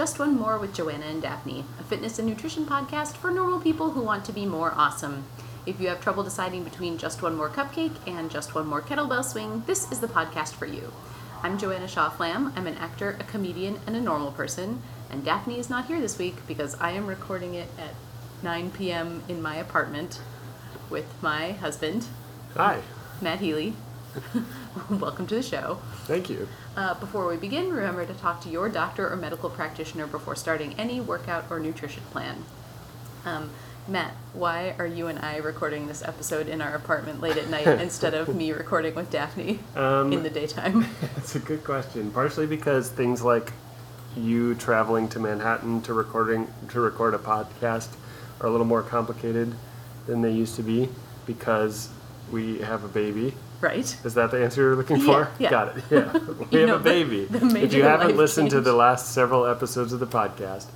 [0.00, 3.90] Just One More with Joanna and Daphne, a fitness and nutrition podcast for normal people
[3.90, 5.24] who want to be more awesome.
[5.66, 9.22] If you have trouble deciding between Just One More Cupcake and Just One More Kettlebell
[9.22, 10.90] Swing, this is the podcast for you.
[11.42, 12.50] I'm Joanna Shaw Flam.
[12.56, 14.80] I'm an actor, a comedian, and a normal person.
[15.10, 17.94] And Daphne is not here this week because I am recording it at
[18.42, 19.22] 9 p.m.
[19.28, 20.18] in my apartment
[20.88, 22.06] with my husband,
[22.54, 22.80] Hi.
[23.20, 23.74] Matt Healy.
[24.90, 25.78] Welcome to the show.
[26.04, 26.48] Thank you.
[26.76, 30.74] Uh, before we begin, remember to talk to your doctor or medical practitioner before starting
[30.74, 32.44] any workout or nutrition plan.
[33.24, 33.50] Um,
[33.88, 37.66] Matt, why are you and I recording this episode in our apartment late at night
[37.80, 40.86] instead of me recording with Daphne Um, in the daytime?
[41.16, 42.10] It's a good question.
[42.10, 43.52] Partially because things like
[44.16, 47.88] you traveling to Manhattan to recording to record a podcast
[48.40, 49.54] are a little more complicated
[50.06, 50.88] than they used to be
[51.26, 51.88] because
[52.32, 53.34] we have a baby.
[53.60, 53.96] Right?
[54.04, 55.28] Is that the answer you're looking Yeah, for?
[55.38, 55.50] yeah.
[55.50, 55.84] Got it.
[55.90, 56.12] Yeah.
[56.50, 57.24] We have know, a baby.
[57.26, 60.66] the if major you haven't listened to the last several episodes of the podcast,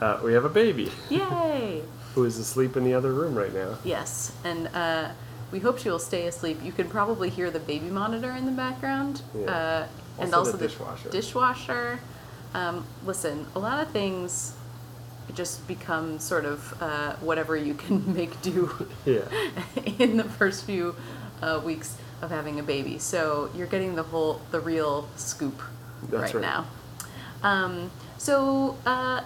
[0.00, 1.82] uh, we have a baby Yay!
[2.14, 3.78] who is asleep in the other room right now.
[3.84, 5.10] Yes, and uh,
[5.50, 6.58] we hope she will stay asleep.
[6.62, 9.46] You can probably hear the baby monitor in the background, Yeah.
[9.46, 9.86] uh,
[10.18, 11.08] and Also also the dishwasher.
[11.10, 12.00] dishwasher.
[12.54, 14.54] Um, listen, a lot of things
[15.34, 19.22] just become sort of uh, whatever you can make do Yeah.
[19.98, 20.94] in the first few
[21.40, 22.98] uh, weeks of having a baby.
[22.98, 25.60] So you're getting the whole, the real scoop
[26.08, 26.40] right, right.
[26.40, 26.66] now.
[27.42, 29.22] Um, so uh,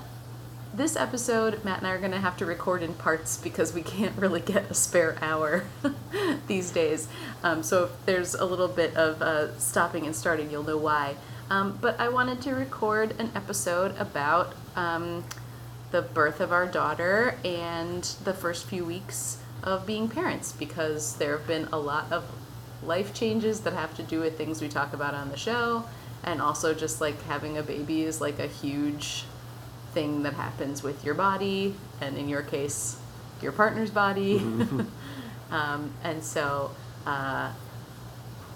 [0.75, 3.83] this episode, Matt and I are going to have to record in parts because we
[3.83, 5.65] can't really get a spare hour
[6.47, 7.09] these days.
[7.43, 11.17] Um, so if there's a little bit of uh, stopping and starting, you'll know why.
[11.51, 15.25] Um, but I wanted to record an episode about um,
[15.93, 21.37] the birth of our daughter and the first few weeks of being parents because there
[21.37, 22.25] have been a lot of
[22.87, 25.85] life changes that have to do with things we talk about on the show.
[26.25, 29.25] And also just like having a baby is like a huge
[29.93, 32.99] thing that happens with your body and in your case
[33.43, 34.43] your partner's body.
[35.51, 36.73] Um, and so
[37.07, 37.53] uh,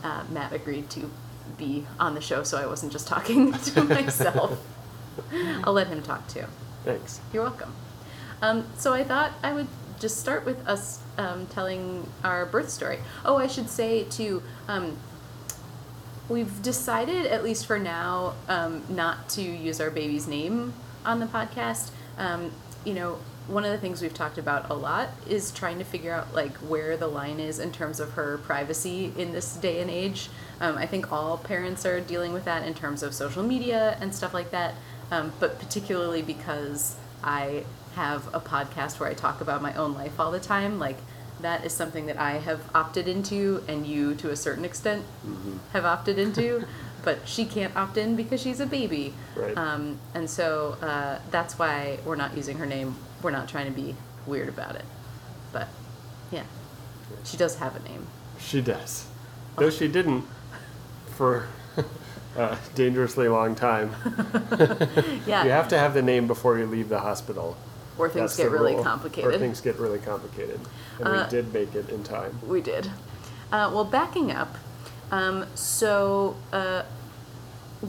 [0.02, 1.10] uh, matt agreed to
[1.56, 4.58] be on the show so i wasn't just talking to myself.
[5.64, 6.44] I'll let him talk too.
[6.84, 7.20] Thanks.
[7.32, 7.72] you're welcome.
[8.42, 9.66] Um, so I thought I would
[10.00, 12.98] just start with us um, telling our birth story.
[13.24, 14.42] Oh, I should say too.
[14.66, 14.96] Um,
[16.28, 20.72] we've decided, at least for now, um, not to use our baby's name
[21.04, 21.90] on the podcast.
[22.18, 22.50] Um,
[22.84, 26.12] you know, one of the things we've talked about a lot is trying to figure
[26.12, 29.90] out like where the line is in terms of her privacy in this day and
[29.90, 30.30] age.
[30.60, 34.14] Um, I think all parents are dealing with that in terms of social media and
[34.14, 34.74] stuff like that.
[35.10, 37.64] Um, but particularly because I
[37.94, 40.98] have a podcast where I talk about my own life all the time, like
[41.40, 45.04] that is something that I have opted into, and you, to a certain extent,
[45.72, 46.64] have opted into.
[47.04, 49.14] but she can't opt in because she's a baby.
[49.34, 49.56] Right.
[49.56, 52.96] Um, and so uh, that's why we're not using her name.
[53.22, 53.96] We're not trying to be
[54.26, 54.84] weird about it.
[55.52, 55.68] But
[56.30, 56.44] yeah,
[57.24, 58.06] she does have a name.
[58.38, 59.06] She does.
[59.56, 60.24] Though she didn't
[61.16, 61.48] for
[62.36, 63.94] a dangerously long time.
[65.26, 65.44] Yeah.
[65.44, 67.56] You have to have the name before you leave the hospital.
[68.00, 68.82] Or things That's get the really rule.
[68.82, 69.34] complicated.
[69.34, 70.58] Or things get really complicated.
[70.98, 72.38] And Uh, we did make it in time.
[72.46, 72.86] We did.
[73.52, 74.56] Uh, well, backing up,
[75.10, 76.84] um, so uh,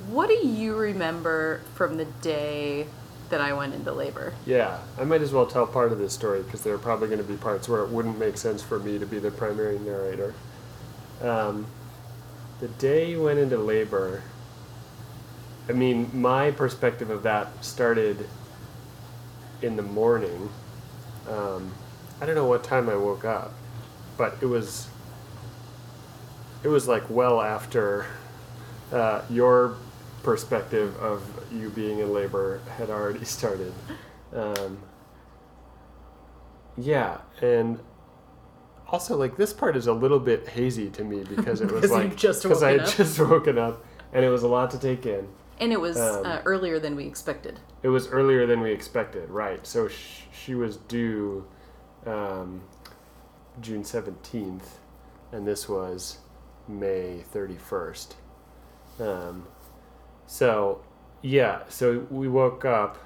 [0.10, 2.88] what do you remember from the day
[3.30, 4.34] that I went into labor?
[4.46, 7.20] Yeah, I might as well tell part of this story because there are probably going
[7.22, 10.34] to be parts where it wouldn't make sense for me to be the primary narrator.
[11.22, 11.68] Um,
[12.60, 14.24] the day you went into labor,
[15.70, 18.28] I mean, my perspective of that started
[19.62, 20.50] in the morning.
[21.30, 21.74] Um,
[22.20, 23.54] I don't know what time I woke up,
[24.18, 24.88] but it was
[26.64, 28.06] it was like well after
[28.92, 29.78] uh, your
[30.24, 33.74] perspective of you being in labor had already started.
[34.34, 34.80] Um,
[36.78, 37.80] yeah, and
[38.88, 42.16] also like this part is a little bit hazy to me because it was like
[42.16, 42.96] just because I had up.
[42.96, 43.84] just woken up
[44.14, 45.28] and it was a lot to take in.
[45.62, 47.60] And it was Um, uh, earlier than we expected.
[47.84, 49.66] It was earlier than we expected, right?
[49.66, 51.46] So sh- she was due
[52.06, 52.64] um,
[53.62, 54.80] June seventeenth,
[55.32, 56.18] and this was
[56.68, 58.16] May thirty first.
[59.00, 59.48] Um,
[60.26, 60.82] so
[61.22, 62.98] yeah, so we woke up.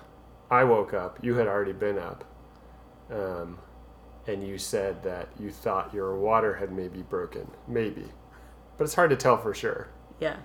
[0.49, 1.19] I woke up.
[1.21, 2.23] You had already been up,
[3.11, 3.57] um,
[4.27, 8.05] and you said that you thought your water had maybe broken, maybe,
[8.77, 9.89] but it's hard to tell for sure.
[10.21, 10.37] Yeah.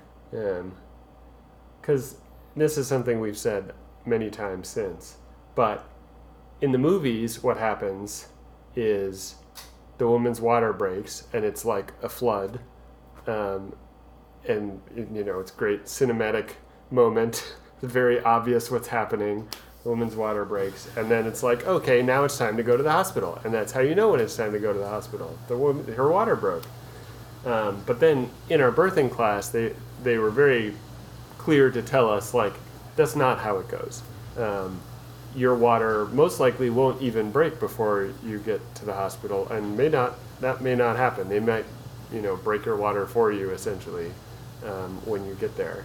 [1.80, 2.16] Because
[2.56, 3.72] this is something we've said
[4.04, 5.16] many times since.
[5.54, 5.88] But
[6.60, 8.28] in the movies, what happens
[8.76, 9.36] is
[9.98, 12.60] the woman's water breaks and it's like a flood.
[13.26, 13.74] Um,
[14.48, 16.52] and, you know, it's great cinematic
[16.90, 19.48] moment very obvious what's happening.
[19.82, 22.82] The woman's water breaks, and then it's like, okay, now it's time to go to
[22.82, 25.38] the hospital, and that's how you know when it's time to go to the hospital.
[25.48, 26.64] The woman, her water broke.
[27.46, 30.74] Um, but then in our birthing class, they they were very
[31.40, 32.52] clear to tell us like
[32.96, 34.02] that's not how it goes.
[34.36, 34.78] Um,
[35.34, 39.88] your water most likely won't even break before you get to the hospital, and may
[39.88, 41.30] not that may not happen.
[41.30, 41.64] They might,
[42.12, 44.12] you know, break your water for you essentially
[44.66, 45.84] um, when you get there.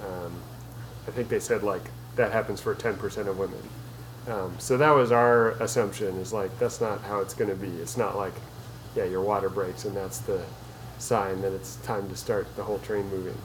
[0.00, 0.32] Um,
[1.08, 1.82] I think they said like
[2.14, 3.62] that happens for ten percent of women.
[4.28, 7.68] Um, so that was our assumption is like that's not how it's going to be.
[7.82, 8.34] It's not like
[8.94, 10.40] yeah your water breaks and that's the
[10.98, 13.38] sign that it's time to start the whole train moving.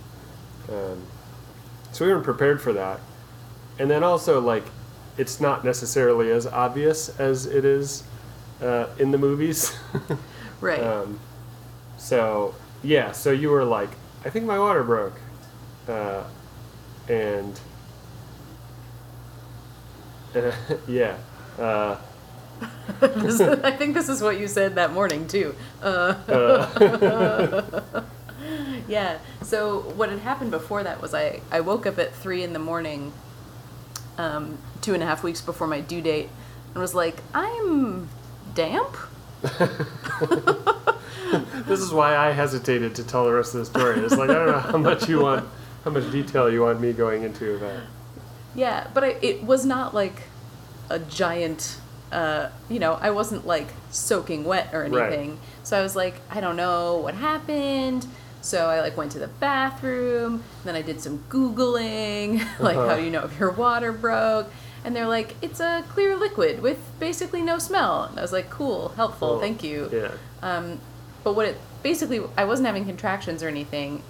[1.91, 2.99] So we weren't prepared for that.
[3.77, 4.65] And then also, like,
[5.17, 8.03] it's not necessarily as obvious as it is
[8.61, 9.77] uh, in the movies.
[10.61, 10.81] Right.
[10.81, 11.21] um,
[11.97, 12.53] so,
[12.83, 13.91] yeah, so you were like,
[14.25, 15.17] I think my water broke.
[15.87, 16.23] Uh,
[17.07, 17.57] and,
[20.35, 20.51] uh,
[20.87, 21.15] yeah.
[21.57, 21.95] Uh,
[23.01, 25.55] I think this is what you said that morning too.
[28.89, 29.19] Yeah.
[29.43, 32.59] So what had happened before that was I I woke up at three in the
[32.59, 33.13] morning,
[34.17, 36.29] um, two and a half weeks before my due date,
[36.73, 38.09] and was like, I'm
[38.55, 38.97] damp.
[41.67, 43.99] this is why I hesitated to tell the rest of the story.
[43.99, 45.47] It's like, I don't know how much you want,
[45.85, 47.83] how much detail you want me going into that.
[48.55, 50.23] Yeah, but I, it was not like
[50.89, 51.77] a giant.
[52.11, 54.99] Uh, you know, I wasn't like soaking wet or anything.
[54.99, 55.13] Right.
[55.13, 55.39] anything.
[55.61, 58.07] So I was like, I don't know what happened.
[58.41, 60.43] So I like went to the bathroom.
[60.63, 62.89] Then I did some googling, like Uh-huh.
[62.89, 64.51] how do you know if your water broke?
[64.85, 68.03] And they're like, it's a clear liquid with basically no smell.
[68.03, 69.89] And I was like, cool, helpful, Oh, thank you.
[69.91, 70.11] Yeah.
[70.41, 70.79] Um,
[71.23, 74.01] but what it basically, I wasn't having contractions or anything,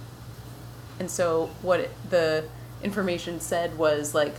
[1.00, 2.44] and so what it, the
[2.84, 4.34] information said was like,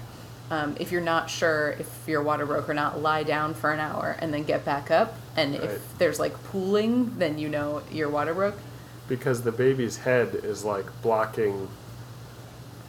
[0.50, 3.80] um, if you're not sure if your water broke or not, lie down for an
[3.80, 5.18] hour and then get back up.
[5.36, 5.64] And Right.
[5.64, 8.56] if there's like pooling, then you know your water broke.
[9.08, 11.68] Because the baby's head is like blocking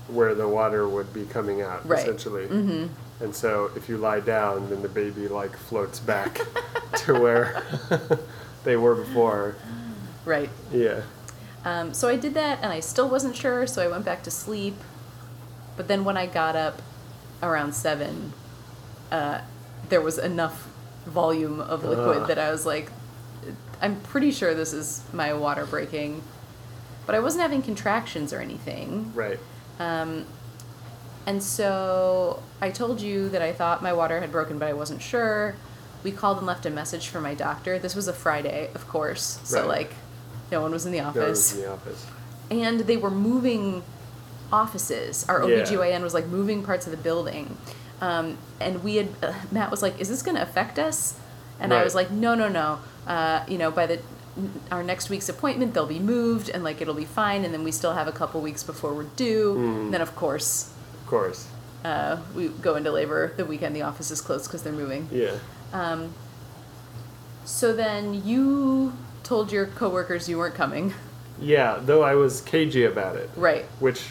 [0.08, 2.00] where the water would be coming out, Right.
[2.00, 2.46] essentially.
[2.46, 3.24] Mm-hmm.
[3.24, 6.40] And so if you lie down, then the baby like floats back
[6.98, 7.62] to where
[8.64, 9.56] they were before.
[10.24, 10.50] Right.
[10.72, 11.02] Yeah.
[11.64, 14.30] Um, so I did that, and I still wasn't sure, so I went back to
[14.30, 14.74] sleep.
[15.76, 16.82] But then when I got up
[17.42, 18.32] around seven,
[19.12, 19.42] uh,
[19.88, 20.68] there was enough
[21.06, 22.28] volume of liquid Ugh.
[22.28, 22.90] that I was like,
[23.82, 26.22] I'm pretty sure this is my water breaking.
[27.04, 29.12] But I wasn't having contractions or anything.
[29.14, 29.38] Right.
[29.80, 30.24] Um,
[31.26, 35.02] and so I told you that I thought my water had broken, but I wasn't
[35.02, 35.56] sure.
[36.04, 37.78] We called and left a message for my doctor.
[37.78, 39.68] This was a Friday, of course, so Right.
[39.68, 39.94] like
[40.52, 41.54] no one was in the office.
[41.54, 42.06] No, in the office.
[42.50, 43.82] and they were moving
[44.52, 45.24] offices.
[45.28, 45.62] Our Yeah.
[45.64, 47.56] OBGYN was like moving parts of the building.
[48.00, 51.14] Um, and we had, uh, Matt was like, is this going to affect us?
[51.60, 52.80] And I was like, no, no, no.
[53.06, 54.00] Uh, you know, by the,
[54.70, 57.44] our next week's appointment, they'll be moved and like it'll be fine.
[57.44, 59.54] And then we still have a couple weeks before we're due.
[59.56, 59.90] Mm.
[59.92, 60.72] Then, of course,
[61.02, 61.46] Of course.
[61.84, 65.08] uh, we go into labor the weekend the office is closed because they're moving.
[65.12, 65.36] Yeah.
[65.72, 66.14] Um,
[67.44, 70.94] so then you told your coworkers you weren't coming.
[71.40, 73.28] Yeah, though I was cagey about it.
[73.36, 73.64] Right.
[73.80, 74.02] which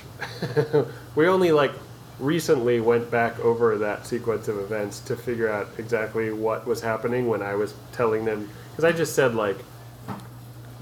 [1.15, 1.71] we only like
[2.19, 7.27] recently went back over that sequence of events to figure out exactly what was happening
[7.27, 9.57] when I was telling them because I just said like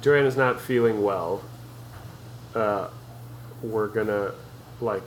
[0.01, 1.43] Joanna's not feeling well.
[2.55, 2.87] Uh,
[3.61, 4.31] we're gonna
[4.81, 5.03] like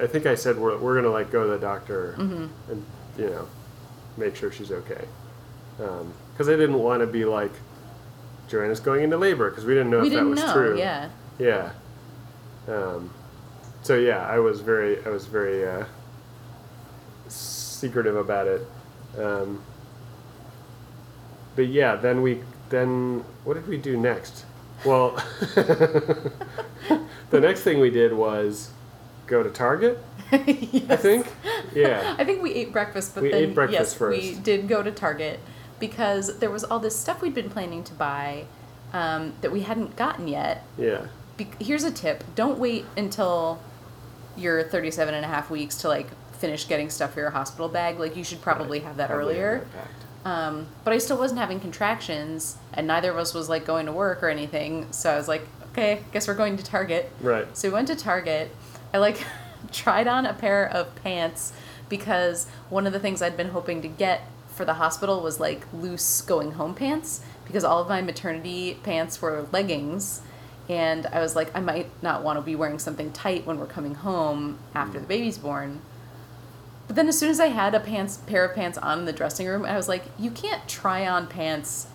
[0.00, 2.50] I think I said we're we're gonna like go to the doctor and
[3.18, 3.48] you know
[4.16, 5.04] make sure she's okay
[5.76, 7.52] because I didn't want to be like
[8.48, 10.52] Joanna's going into labor because we didn't know we if that didn't was know.
[10.52, 10.78] true.
[10.78, 11.08] Yeah.
[11.38, 11.70] Yeah.
[12.68, 13.10] Um,
[13.82, 15.84] so yeah, I was very, I was very uh,
[17.28, 18.66] secretive about it.
[19.18, 19.62] Um,
[21.56, 24.44] but yeah, then we, then what did we do next?
[24.84, 25.10] Well,
[25.54, 28.70] the next thing we did was
[29.26, 29.98] go to Target.
[30.32, 31.26] I think.
[31.74, 32.16] Yeah.
[32.18, 34.90] I think we ate breakfast, but We then ate breakfast yes, we did go to
[34.90, 35.40] Target
[35.78, 38.44] because there was all this stuff we'd been planning to buy
[38.92, 40.64] um, that we hadn't gotten yet.
[40.78, 41.06] Yeah.
[41.36, 43.60] Be- here's a tip: don't wait until
[44.36, 47.98] you're 37 and a half weeks to like finish getting stuff for your hospital bag.
[47.98, 49.66] Like you should probably have that Probably earlier.
[50.24, 53.92] Um, but I still wasn't having contractions, and neither of us was like going to
[53.92, 54.92] work or anything.
[54.92, 57.10] So I was like, okay, guess we're going to Target.
[57.20, 57.56] Right.
[57.56, 58.54] So we went to Target.
[58.94, 59.24] I like
[59.72, 61.52] tried on a pair of pants
[61.88, 65.66] because one of the things I'd been hoping to get for the hospital was like
[65.72, 70.22] loose going home pants because all of my maternity pants were leggings
[70.72, 73.66] And I was like, I might not want to be wearing something tight when we're
[73.66, 75.82] coming home after the baby's born.
[76.86, 79.12] But then as soon as I had a pants pair of pants on in the
[79.12, 81.88] dressing room, I was like, you can't try on pants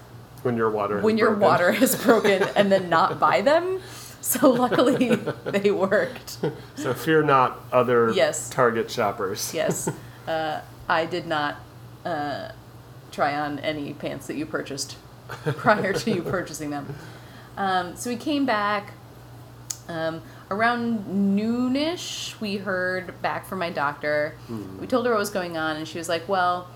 [0.43, 1.01] When your water.
[1.01, 1.41] when your broken.
[1.47, 3.81] water is broken and then not buy them.
[4.21, 5.15] So luckily
[5.45, 6.37] they worked.
[6.75, 8.47] So fear not other Yes.
[8.51, 9.53] Target shoppers.
[9.55, 9.89] Yes,
[10.27, 11.55] uh, I did not
[12.05, 12.51] uh,
[13.11, 14.97] try on any pants that you purchased
[15.57, 16.95] prior to you purchasing them.
[17.57, 18.93] Um, so we came back.
[19.89, 20.21] Um,
[20.51, 24.35] around noonish, we heard back from my doctor.
[24.79, 26.67] We told her what was going on, and she was like, "Well,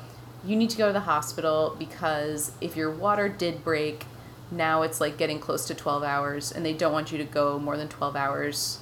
[0.46, 4.06] you need to go to the hospital because if your water did break,
[4.50, 7.60] now it's like getting close to 12 hours, and they don't want you to go
[7.60, 8.80] more than 12 hours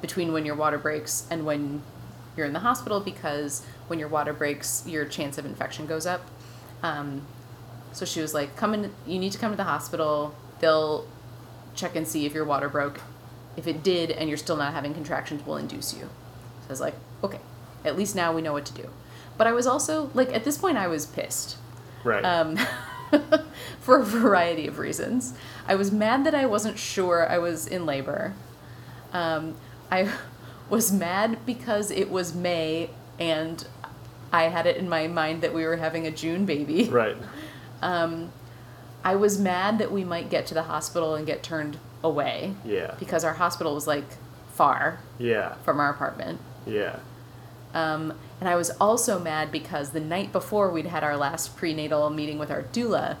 [0.00, 1.82] between when your water breaks and when
[2.36, 6.22] you're in the hospital because when your water breaks, your chance of infection goes up.
[6.82, 7.22] Um,
[7.92, 8.92] so she was like, "Come in.
[9.06, 10.34] You need to come to the hospital.
[10.60, 11.06] They'll
[11.74, 13.00] check and see if your water broke.
[13.56, 16.80] If it did, and you're still not having contractions, we'll induce you." So I was
[16.80, 17.40] like, "Okay.
[17.84, 18.88] At least now we know what to do."
[19.38, 21.56] But I was also like, at this point, I was pissed
[22.04, 22.22] Right.
[22.24, 22.58] um,
[23.80, 25.32] for a variety of reasons.
[25.66, 28.34] I was mad that I wasn't sure I was in labor.
[29.14, 29.54] Um,
[29.90, 30.10] I
[30.70, 33.66] was mad because it was May and
[34.32, 36.84] I had it in my mind that we were having a June baby.
[36.84, 37.16] right.
[39.04, 42.94] I was mad that we might get to the hospital and get turned away Yeah.
[42.98, 44.04] because our hospital was like
[44.54, 45.54] far Yeah.
[45.64, 46.40] from our apartment.
[46.66, 46.96] Yeah.
[47.72, 52.10] Um, and I was also mad because the night before we'd had our last prenatal
[52.10, 53.16] meeting with our doula,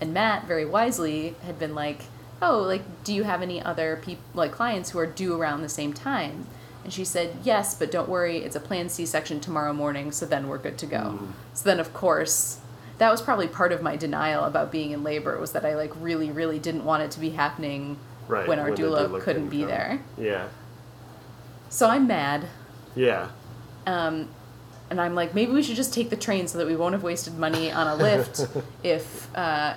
[0.00, 2.04] and Matt very wisely had been like,
[2.42, 5.68] "Oh, like, do you have any other people like clients who are due around the
[5.68, 6.46] same time?"
[6.82, 10.48] And she said, "Yes, but don't worry, it's a planned C-section tomorrow morning, so then
[10.48, 11.20] we're good to go."
[11.54, 12.58] So then, of course,
[13.02, 15.90] that was probably part of my denial about being in labor was that I like
[16.00, 18.46] really, really didn't want it to be happening Right.
[18.46, 19.68] when our the doula, couldn't be come.
[19.68, 20.00] there.
[20.16, 20.46] Yeah.
[21.68, 22.46] So I'm mad.
[22.94, 23.28] Yeah.
[23.86, 24.28] Um,
[24.88, 27.02] and I'm like, maybe we should just take the train so that we won't have
[27.02, 29.74] wasted money on a Lyft if uh,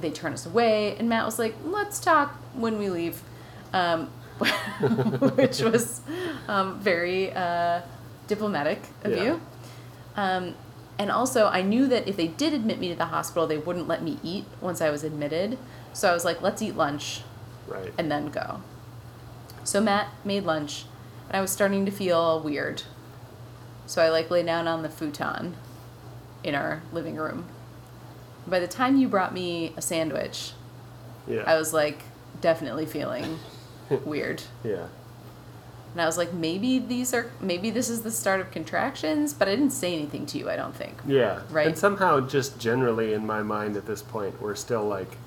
[0.00, 0.96] they turn us away.
[0.96, 3.20] And Matt was like, let's talk when we leave,
[3.74, 4.06] um,
[5.36, 6.00] which was
[6.48, 7.82] um, very uh,
[8.28, 9.24] diplomatic of Yeah.
[9.24, 9.40] you.
[10.98, 13.88] And also, I knew that if they did admit me to the hospital, they wouldn't
[13.88, 15.58] let me eat once I was admitted.
[15.92, 17.22] So I was like, let's eat lunch
[17.66, 17.92] Right.
[17.98, 18.60] and then go.
[19.64, 20.84] So Matt made lunch,
[21.28, 22.82] and I was starting to feel weird.
[23.86, 25.54] So I like lay down on the futon
[26.44, 27.46] in our living room.
[28.46, 30.52] By the time you brought me a sandwich,
[31.26, 31.42] yeah.
[31.46, 32.02] I was like
[32.40, 33.38] definitely feeling
[34.04, 34.42] weird.
[34.64, 34.86] yeah.
[35.92, 39.46] And I was like, maybe these are, maybe this is the start of contractions, but
[39.46, 40.98] I didn't say anything to you, I don't think.
[41.06, 41.42] Yeah.
[41.50, 41.66] Right.
[41.66, 45.18] And somehow, just generally in my mind at this point, we're still like,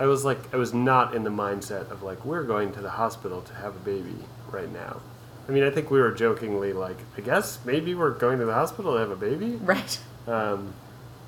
[0.00, 2.90] I was like, I was not in the mindset of like, we're going to the
[2.90, 4.16] hospital to have a baby
[4.50, 5.00] right now.
[5.48, 8.54] I mean, I think we were jokingly like, I guess maybe we're going to the
[8.54, 9.56] hospital to have a baby.
[9.56, 10.00] Right.
[10.26, 10.74] Um,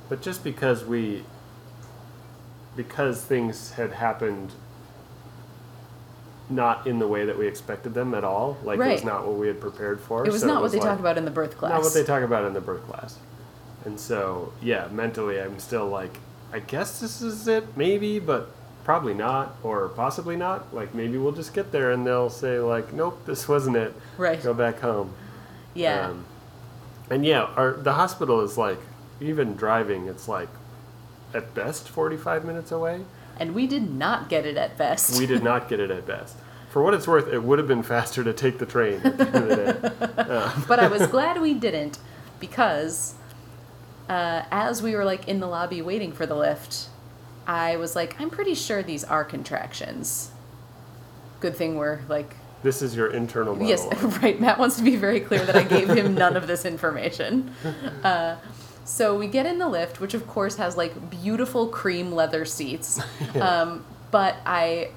[0.09, 1.25] but just because we,
[2.77, 4.53] because things had happened
[6.51, 9.37] not in the way that we expected them at all, like it was not what
[9.37, 10.27] we had prepared for.
[10.27, 11.71] It was so not what they like- talk about in the birth class.
[11.73, 13.19] not what they talk about in the birth class.
[13.85, 16.19] And so, yeah, mentally, I'm still like,
[16.53, 18.51] I guess this is it, maybe, but
[18.85, 20.73] probably not, or possibly not.
[20.75, 23.93] Like, maybe we'll just get there and they'll say, like, nope, this wasn't it.
[24.19, 24.41] Right.
[24.43, 25.15] Go back home.
[25.75, 26.09] yeah.
[26.09, 26.27] Um,
[27.11, 28.79] and yeah, our the hospital is like,
[29.21, 30.49] even driving, it's like,
[31.35, 33.03] at best, 45 minutes away.
[33.43, 35.19] And we did not get it at best.
[35.19, 36.37] We did not get it at best.
[36.71, 39.27] For what it's worth, it would have been faster to take the train at the
[39.27, 39.49] end of
[39.83, 40.65] the day.
[40.69, 41.99] but I was glad we didn't
[42.39, 43.15] because
[44.09, 46.87] uh, as we were like in the lobby waiting for the Lyft,
[47.45, 50.31] I was like, I'm pretty sure these are contractions.
[51.41, 53.93] Good thing we're like, This is your internal monologue.
[53.93, 54.41] yes, right.
[54.41, 57.53] Matt wants to be very clear that I gave him none of this information.
[58.05, 58.37] Uh,
[58.85, 63.01] so we get in the Lyft, which of course has like beautiful cream leather seats.
[63.41, 64.91] Um, but I,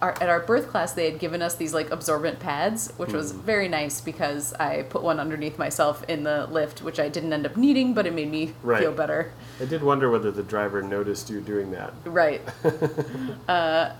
[0.00, 3.32] our, at our birth class, they had given us these like absorbent pads, which was
[3.32, 3.40] Hmm.
[3.40, 7.44] very nice because I put one underneath myself in the Lyft, which I didn't end
[7.44, 8.80] up needing, but it made me Right.
[8.80, 9.32] feel better.
[9.60, 11.92] I did wonder whether the driver noticed you doing that.
[12.06, 12.40] Right.
[13.48, 13.90] uh,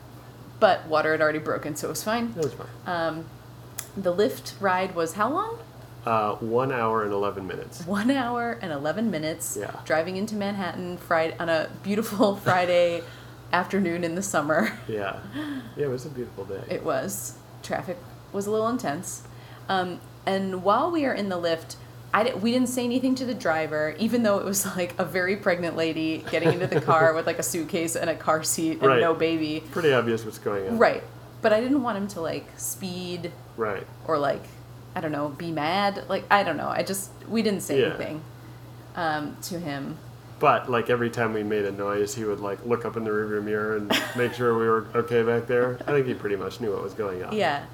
[0.58, 2.32] but water had already broken, so it was fine.
[2.34, 2.66] That was fine.
[2.86, 3.24] Um,
[3.96, 5.58] the Lyft ride was how long?
[6.06, 7.84] Uh, one hour and 11 minutes.
[7.84, 9.72] One hour and 11 minutes Yeah.
[9.84, 13.02] driving into Manhattan Friday, on a beautiful Friday
[13.52, 14.70] afternoon in the summer.
[14.88, 15.16] Yeah.
[15.76, 16.62] Yeah, it was a beautiful day.
[16.70, 17.34] It was.
[17.62, 17.96] Traffic
[18.32, 19.24] was a little intense.
[19.68, 21.74] Um, and while we are in the Lyft,
[22.14, 25.04] I di- we didn't say anything to the driver, even though it was like a
[25.04, 28.78] very pregnant lady getting into the car with like a suitcase and a car seat
[28.78, 29.00] and Right.
[29.00, 29.64] no baby.
[29.72, 30.78] Pretty obvious what's going on.
[30.78, 31.02] Right.
[31.42, 33.86] but I didn't want him to like speed Right.
[34.06, 34.42] or like
[34.96, 36.04] I don't know, be mad.
[36.08, 36.68] Like I don't know.
[36.70, 37.88] I just we didn't say Yeah.
[37.88, 38.22] anything
[38.96, 39.98] um, to him.
[40.40, 43.10] But like every time we made a noise, he would like look up in the
[43.10, 45.78] rearview mirror and make sure we were okay back there.
[45.86, 47.34] I think he pretty much knew what was going on.
[47.36, 47.66] Yeah.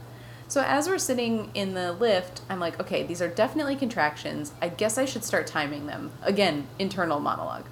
[0.48, 4.52] So as we're sitting in the Lyft, I'm like, okay, these are definitely contractions.
[4.60, 6.10] I guess I should start timing them.
[6.22, 7.64] Again, internal monologue.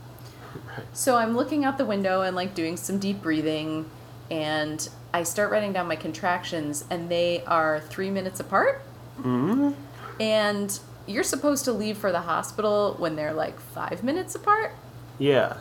[0.66, 0.86] Right.
[0.92, 3.90] So I'm looking out the window and like doing some deep breathing,
[4.30, 8.82] and I start writing down my contractions, and they are three minutes apart.
[9.22, 9.72] Hmm
[10.18, 14.72] And you're supposed to leave for the hospital when they're like five minutes apart.
[15.18, 15.58] Yeah.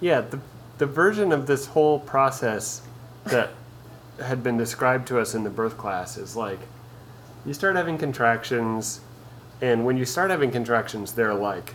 [0.00, 0.20] Yeah.
[0.22, 0.40] The
[0.78, 2.82] the version of this whole process
[3.24, 3.50] that
[4.20, 6.58] had been described to us in the birth class is like
[7.46, 9.00] you start having contractions,
[9.60, 11.74] and when you start having contractions, they're like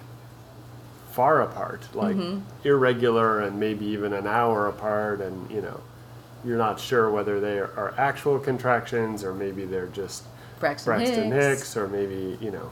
[1.12, 2.16] far apart, like
[2.64, 5.82] irregular and maybe even an hour apart, and you know,
[6.46, 10.24] you're not sure whether they are, are actual contractions or maybe they're just
[10.60, 11.46] Braxton, Braxton Hicks.
[11.60, 11.78] Hicks.
[11.78, 12.70] or maybe you know,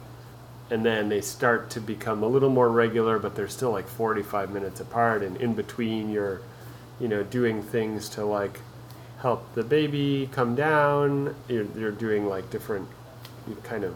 [0.70, 4.52] and then they start to become a little more regular, but they're still like 45
[4.52, 6.42] minutes apart, and in between you're,
[7.00, 8.60] you know, doing things to like
[9.20, 11.36] help the baby come down.
[11.48, 12.88] You're, you're doing like different
[13.64, 13.96] kind of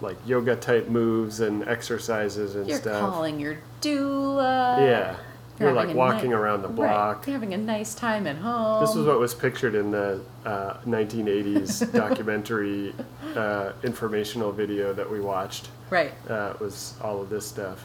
[0.00, 3.00] like yoga type moves and exercises and You're stuff.
[3.00, 4.78] calling your doula.
[4.80, 5.16] yeah,
[5.60, 6.76] you're having like a walking ni- around the Right.
[6.76, 7.26] block.
[7.26, 8.80] Having a nice time at home.
[8.84, 12.94] This is what was pictured in the uh, 1980s documentary
[13.36, 15.68] uh, informational video that we watched.
[15.90, 16.12] Right.
[16.28, 17.84] Uh, was all of this stuff,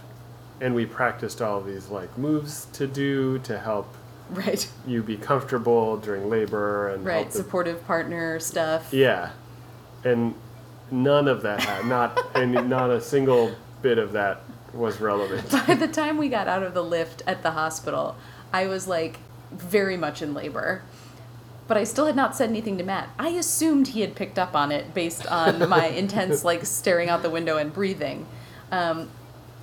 [0.61, 3.87] and we practiced all of these like moves to do to help
[4.31, 4.67] Right.
[4.87, 7.15] you be comfortable during labor and Right.
[7.15, 8.91] help the- Supportive partner stuff.
[8.93, 9.29] yeah,
[10.03, 10.33] and
[10.91, 13.51] none of that not and not a single
[13.81, 14.41] bit of that
[14.75, 15.49] was relevant.
[15.67, 18.15] By the time we got out of the Lyft at the hospital,
[18.53, 19.19] I was like
[19.51, 20.83] very much in labor.
[21.67, 23.09] But I still had not said anything to Matt.
[23.17, 27.23] I assumed he had picked up on it based on my intense, like, staring out
[27.23, 28.27] the window and breathing.
[28.71, 29.09] Um,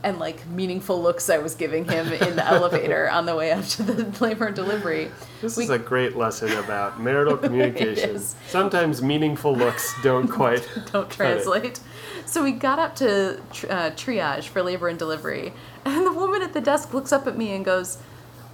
[0.04, 3.64] and, like, meaningful looks I was giving him in the elevator on the way up
[3.66, 5.10] to the labor and delivery.
[5.40, 8.18] This We- is a great lesson about marital communication.
[8.48, 11.80] Sometimes meaningful looks don't quite don't translate.
[12.26, 13.38] So we got up to
[13.68, 15.52] uh, triage for labor and delivery,
[15.84, 17.98] and the woman at the desk looks up at me and goes,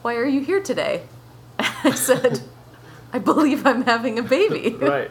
[0.03, 1.03] "Why are you here today?"
[1.59, 2.41] I said,
[3.13, 5.11] "I believe I'm having a baby." Right.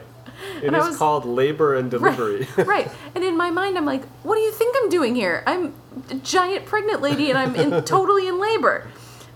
[0.62, 2.46] It And is was- called labor and delivery.
[2.56, 2.90] Right, right.
[3.14, 5.42] And in my mind, I'm like, "What do you think I'm doing here?
[5.46, 5.74] I'm
[6.10, 8.88] a giant pregnant lady, and I'm in, totally in labor."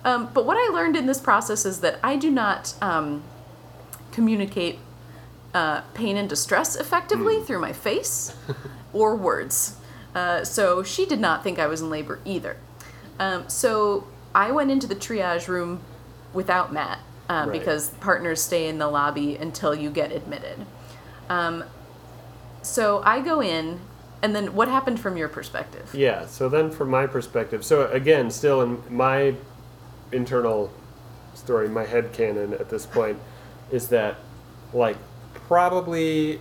[0.04, 3.22] Um, but what I learned in this process is that I do not um,
[4.10, 4.78] communicate
[5.54, 8.34] uh, pain and distress effectively through my face
[8.92, 9.76] or words.
[10.14, 12.56] Uh, so she did not think I was in labor either.
[13.18, 15.80] Um, so I went into the triage room
[16.32, 17.52] without Matt uh, Right.
[17.52, 20.66] because partners stay in the lobby until you get admitted.
[21.28, 21.64] Um,
[22.62, 23.80] so I go in,
[24.22, 25.92] and then what happened from your perspective?
[25.94, 29.34] Yeah, so then from my perspective, so again, still in my
[30.12, 30.72] internal
[31.34, 33.18] story, my head canon at this point
[33.70, 34.16] is that
[34.72, 34.96] like
[35.34, 36.38] probably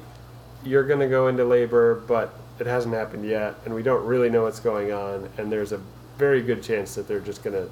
[0.63, 4.29] you're going to go into labor, but it hasn't happened yet and we don't really
[4.29, 5.81] know what's going on and there's a
[6.17, 7.69] very good chance that they're just going to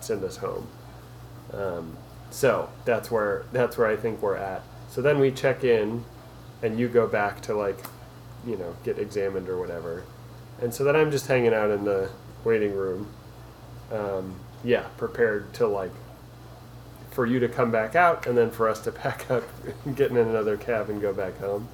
[0.00, 0.66] send us home.
[1.52, 1.96] Um,
[2.30, 4.62] so that's where that's where I think we're at.
[4.88, 6.04] So then we check in
[6.62, 7.78] and you go back to like
[8.46, 10.04] you know, get examined or whatever.
[10.60, 12.10] And so then I'm just hanging out in the
[12.44, 13.08] waiting room.
[13.90, 15.92] Um, yeah, prepared to like
[17.10, 19.44] for you to come back out and then for us to pack up,
[19.84, 21.68] and get in another cab and go back home.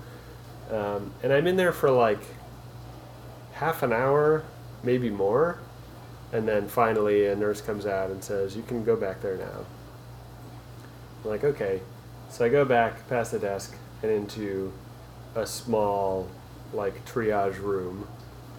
[0.70, 2.20] Um, and I'm in there for like
[3.53, 4.44] half an hour,
[4.83, 5.59] maybe more.
[6.33, 9.64] And then finally, a nurse comes out and says, You can go back there now.
[11.24, 11.81] I'm like, okay.
[12.29, 14.73] So I go back past the desk and into
[15.35, 16.29] a small,
[16.73, 18.07] like, triage room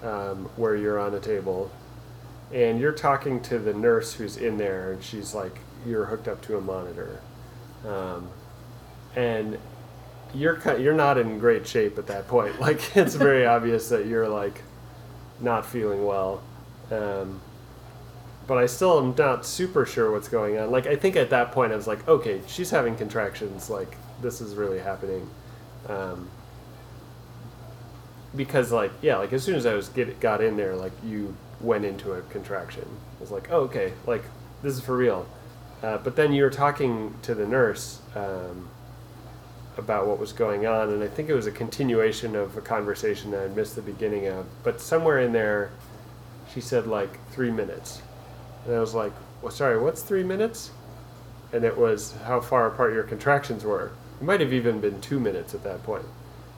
[0.03, 1.71] um, where you're on a table
[2.53, 6.41] and you're talking to the nurse who's in there and she's like, you're hooked up
[6.41, 7.21] to a monitor.
[7.87, 8.29] Um,
[9.15, 9.57] and
[10.33, 12.59] you're you're not in great shape at that point.
[12.59, 14.61] Like it's very obvious that you're like
[15.39, 16.41] not feeling well.
[16.91, 17.41] Um,
[18.47, 20.71] but I still am not super sure what's going on.
[20.71, 23.69] Like I think at that point I was like, okay, she's having contractions.
[23.69, 25.29] Like this is really happening.
[25.87, 26.29] Um,
[28.35, 31.35] because like yeah, like as soon as I was get got in there, like you
[31.61, 32.87] went into a contraction.
[33.17, 34.23] I was like, oh okay, like
[34.61, 35.27] this is for real.
[35.81, 38.69] Uh, but then you were talking to the nurse um,
[39.77, 43.31] about what was going on, and I think it was a continuation of a conversation
[43.31, 44.45] that I missed the beginning of.
[44.63, 45.71] But somewhere in there,
[46.53, 48.01] she said like three minutes,
[48.65, 50.71] and I was like, "Well, sorry, what's three minutes?"
[51.51, 53.91] And it was how far apart your contractions were.
[54.19, 56.05] It might have even been two minutes at that point.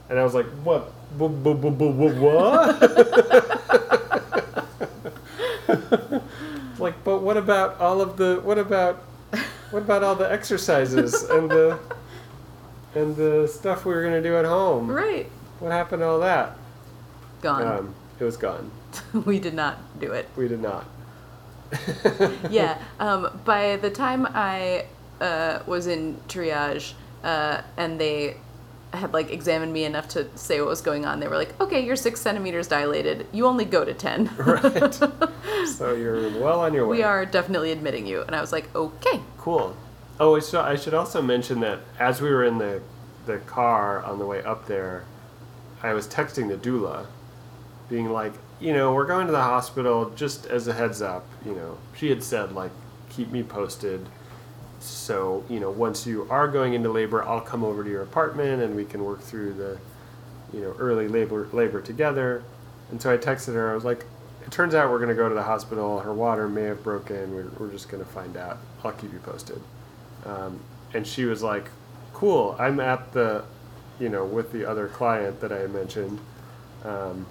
[0.09, 0.91] And I was like, what?
[1.17, 1.31] What?
[6.79, 9.03] like, but what about all of the, what about,
[9.69, 11.79] what about all the exercises and the,
[12.95, 14.89] and the stuff we were going to do at home?
[14.89, 15.29] Right.
[15.59, 16.57] What happened to all that?
[17.41, 17.67] Gone.
[17.67, 18.71] Um, it was gone.
[19.25, 20.27] we did not do it.
[20.35, 20.85] We did not.
[22.49, 22.77] yeah.
[22.99, 24.85] Um, by the time I
[25.21, 28.37] uh, was in triage uh, and they
[28.93, 31.85] had like examined me enough to say what was going on, they were like, "Okay,
[31.85, 33.25] you're six centimeters dilated.
[33.31, 34.29] You only go to ten.
[34.37, 34.99] right.
[35.65, 36.97] So you're well on your way.
[36.97, 39.75] we are definitely admitting you." And I was like, "Okay." Cool.
[40.19, 42.81] Oh, I should, I should also mention that as we were in the,
[43.25, 45.05] the car on the way up there,
[45.81, 47.07] I was texting the doula,
[47.89, 51.25] being like, you know, we're going to the hospital just as a heads up.
[51.43, 52.71] You know, she had said, like,
[53.09, 54.05] keep me posted.
[54.83, 58.61] So, you know, once you are going into labor, I'll come over to your apartment
[58.61, 59.77] and we can work through the,
[60.53, 62.43] you know, early labor, labor together.
[62.89, 64.05] And so I texted her, I was like,
[64.45, 65.99] it turns out we're going to go to the hospital.
[65.99, 67.33] Her water may have broken.
[67.33, 68.57] We're, we're just going to find out.
[68.83, 69.61] I'll keep you posted.
[70.25, 70.59] Um,
[70.93, 71.69] and she was like,
[72.13, 72.55] cool.
[72.59, 73.43] I'm at the,
[73.99, 76.19] you know, with the other client that I mentioned.
[76.83, 77.27] Um,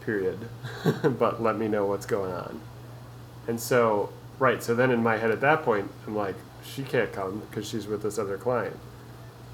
[0.00, 0.38] period.
[1.18, 2.60] but let me know what's going on.
[3.48, 7.12] And so, right, so then in my head at that point, I'm like, she can't
[7.12, 8.76] come because she's with this other client.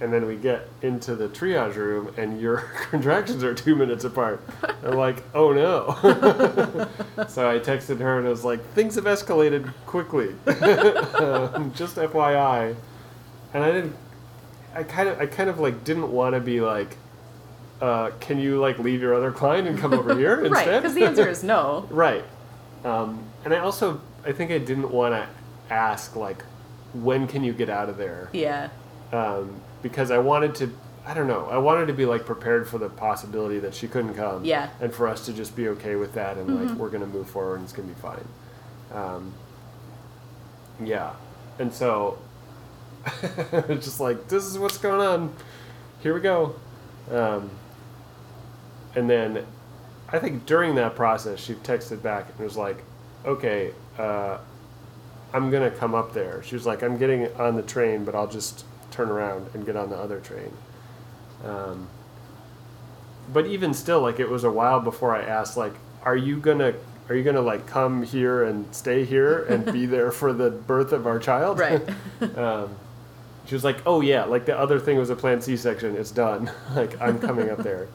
[0.00, 2.56] And then we get into the triage room, and your
[2.90, 4.42] contractions are two minutes apart.
[4.82, 5.94] I'm like, oh no.
[7.28, 10.30] so I texted her and I was like, things have escalated quickly.
[10.46, 12.74] um, just FYI.
[13.54, 13.94] And I didn't,
[14.74, 16.96] I kind of, I kind of like didn't want to be like,
[17.80, 20.46] uh, can you like leave your other client and come over here right.
[20.46, 20.82] instead?
[20.82, 21.86] Because the answer is no.
[21.90, 22.24] Right.
[22.84, 25.28] Um, and I also, I think I didn't want to
[25.72, 26.44] ask, like,
[26.92, 28.28] when can you get out of there?
[28.32, 28.68] Yeah.
[29.12, 30.72] Um, because I wanted to,
[31.06, 34.14] I don't know, I wanted to be, like, prepared for the possibility that she couldn't
[34.14, 34.44] come.
[34.44, 34.70] Yeah.
[34.80, 37.28] And for us to just be okay with that and, like, we're going to move
[37.28, 38.24] forward and it's going to be fine.
[38.92, 39.34] Um,
[40.82, 41.14] yeah.
[41.58, 42.18] And so,
[43.68, 45.34] just like, this is what's going on.
[46.00, 46.54] Here we go.
[47.10, 47.50] Um,
[48.94, 49.44] and then
[50.08, 52.84] I think during that process, she texted back and was like,
[53.24, 54.38] okay, uh,
[55.32, 56.42] I'm going to come up there.
[56.42, 59.76] She was like, I'm getting on the train, but I'll just turn around and get
[59.76, 60.52] on the other train.
[61.44, 61.88] Um,
[63.32, 65.74] but even still, like, it was a while before I asked, like,
[66.04, 66.74] are you going to.
[67.08, 70.92] Are you gonna like come here and stay here and be there for the birth
[70.92, 71.58] of our child?
[71.58, 71.82] Right.
[72.38, 72.74] um,
[73.44, 75.96] she was like, "Oh yeah, like the other thing was a planned C-section.
[75.96, 76.50] It's done.
[76.74, 77.88] like I'm coming up there."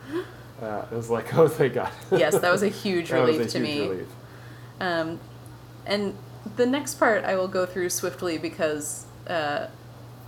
[0.62, 3.60] Uh, I was like, "Oh, thank God." yes, that was a huge relief a to
[3.60, 3.88] huge me.
[3.88, 4.08] relief.
[4.82, 5.20] Um,
[5.88, 6.16] and
[6.56, 9.68] the next part I will go through swiftly because, uh,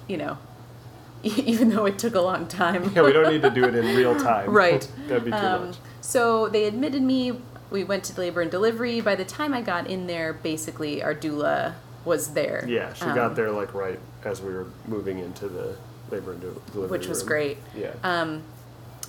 [0.07, 0.37] you know,
[1.23, 2.91] even though it took a long time.
[2.95, 4.49] Yeah, we don't need to do it in real time.
[4.49, 4.89] Right.
[5.07, 5.77] That'd be too Um, much.
[6.01, 7.39] so they admitted me.
[7.71, 8.99] We went to labor and delivery.
[9.01, 12.65] By the time I got in there, basically our doula was there.
[12.67, 15.75] Yeah, she Um, got there like right as we were moving into the
[16.09, 17.27] labor and del- delivery which was room.
[17.27, 17.57] great.
[17.77, 17.91] Yeah.
[18.03, 18.41] Um,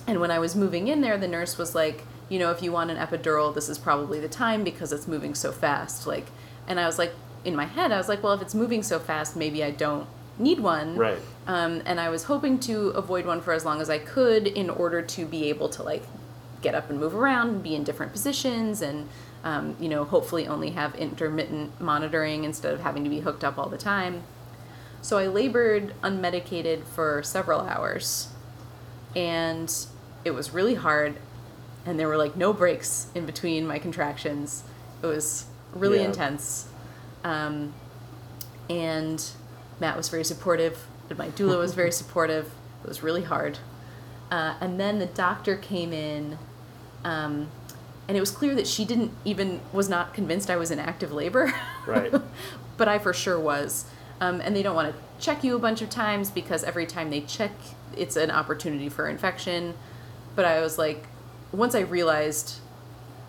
[0.07, 2.71] and when I was moving in there, the nurse was like, you know, if you
[2.71, 6.05] want an epidural, this is probably the time because it's moving so fast.
[6.05, 6.27] Like,
[6.71, 8.97] and I was like, in my head, I was like, well, if it's moving so
[8.97, 10.07] fast, maybe I don't
[10.39, 10.95] need one.
[10.95, 11.19] right.
[11.45, 14.69] Um, and I was hoping to avoid one for as long as I could in
[14.69, 16.03] order to be able to like
[16.61, 19.09] get up and move around and be in different positions and
[19.43, 23.57] um, you know hopefully only have intermittent monitoring instead of having to be hooked up
[23.57, 24.23] all the time.
[25.01, 28.29] So I labored unmedicated for several hours,
[29.15, 29.73] and
[30.23, 31.15] it was really hard,
[31.85, 34.63] and there were like no breaks in between my contractions.
[35.01, 36.05] It was really Yeah.
[36.05, 36.67] intense.
[37.23, 37.73] Um,
[38.69, 39.23] and
[39.79, 40.85] Matt was very supportive,
[41.17, 42.51] my doula was very supportive.
[42.83, 43.59] It was really hard.
[44.31, 46.37] Uh, and then the doctor came in,
[47.03, 47.49] um,
[48.07, 51.11] and it was clear that she didn't even was not convinced I was in active
[51.11, 51.53] labor.
[51.85, 52.13] Right.
[52.77, 53.85] but I for sure was.
[54.21, 57.09] Um, and they don't want to check you a bunch of times because every time
[57.09, 57.51] they check,
[57.97, 59.73] it's an opportunity for infection.
[60.35, 61.07] But I was like,
[61.51, 62.59] once I realized,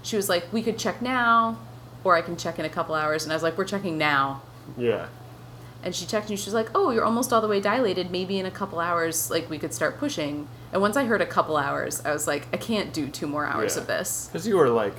[0.03, 1.59] she was like, we could check now,
[2.05, 3.25] or I can check in a couple hours.
[3.25, 4.43] And I was like, we're checking now.
[4.77, 5.07] Yeah.
[5.85, 8.13] And she checked and she was like, "Oh, you're almost all the way dilated.
[8.13, 11.27] Maybe in a couple hours, like we could start pushing." And once I heard a
[11.27, 13.81] couple hours, I was like, "I can't do two more hours Yeah.
[13.83, 14.95] of this." Because you were like,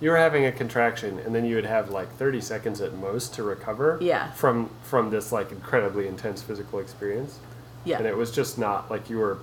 [0.00, 3.34] you were having a contraction, and then you would have like 30 seconds at most
[3.34, 3.98] to recover.
[4.00, 4.30] Yeah.
[4.34, 7.40] From from this like incredibly intense physical experience.
[7.84, 9.38] Yeah, And it was just not like you were.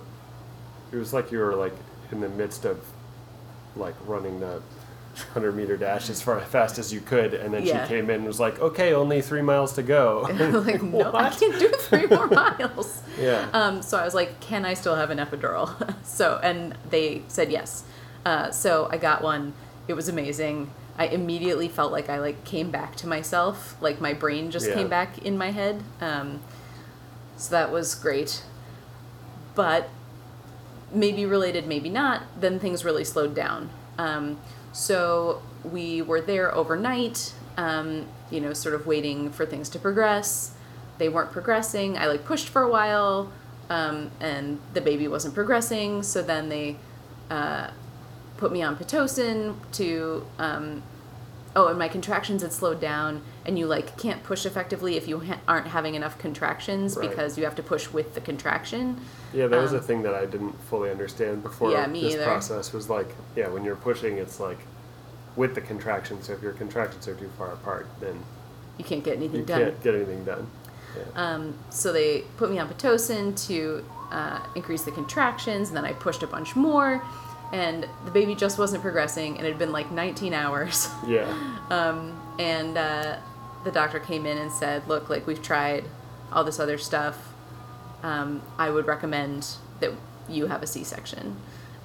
[0.90, 1.74] It was like you were like
[2.12, 2.78] in the midst of,
[3.76, 4.62] like running the
[5.22, 7.82] hundred meter dash as far fast as you could, and then Yeah.
[7.84, 10.22] she came in and was like, "Okay, only three miles to go."
[10.66, 13.02] like, no, I can't do three more miles.
[13.20, 13.48] yeah.
[13.52, 15.94] Um, so I was like, can I still have an epidural?
[16.04, 17.84] so, and they said yes.
[18.26, 19.54] Uh, so I got one.
[19.86, 20.70] It was amazing.
[20.98, 23.76] I immediately felt like I like came back to myself.
[23.80, 24.74] Like my brain just Yeah.
[24.74, 25.82] came back in my head.
[26.00, 26.40] Um,
[27.36, 28.42] so that was great.
[29.54, 29.88] But
[30.92, 32.22] maybe related, maybe not.
[32.38, 33.70] Then things really slowed down.
[33.96, 34.38] Um,
[34.72, 37.34] so we were there overnight.
[37.56, 40.52] Um, you know, sort of waiting for things to progress.
[40.98, 41.96] They weren't progressing.
[41.96, 43.32] I like pushed for a while,
[43.70, 46.02] um, and the baby wasn't progressing.
[46.02, 46.76] So then they
[47.30, 47.70] uh,
[48.36, 50.26] put me on pitocin to.
[50.38, 50.82] Um,
[51.56, 55.20] oh, and my contractions had slowed down, and you like can't push effectively if you
[55.20, 57.08] ha- aren't having enough contractions Right.
[57.08, 59.00] because you have to push with the contraction.
[59.32, 62.14] Yeah, that was a Um, thing that I didn't fully understand before Yeah, me this
[62.14, 62.24] either.
[62.24, 62.74] process.
[62.74, 64.58] Was like, yeah, when you're pushing, it's like
[65.34, 66.26] with the contractions.
[66.26, 68.20] So if your contractions are too far apart, then
[68.76, 69.60] You can't get anything you done.
[69.62, 70.46] can't get anything done.
[70.96, 71.04] Yeah.
[71.34, 73.82] Um, so they put me on pitocin to
[74.12, 77.02] uh, increase the contractions, and then I pushed a bunch more,
[77.52, 80.88] and the baby just wasn't progressing, and it had been like 19 hours.
[81.06, 81.26] yeah.
[81.70, 83.16] um, and uh,
[83.64, 85.84] the doctor came in and said, "Look, like we've tried
[86.32, 87.16] all this other stuff.
[88.02, 89.46] Um, I would recommend
[89.80, 89.92] that
[90.28, 91.36] you have a C-section."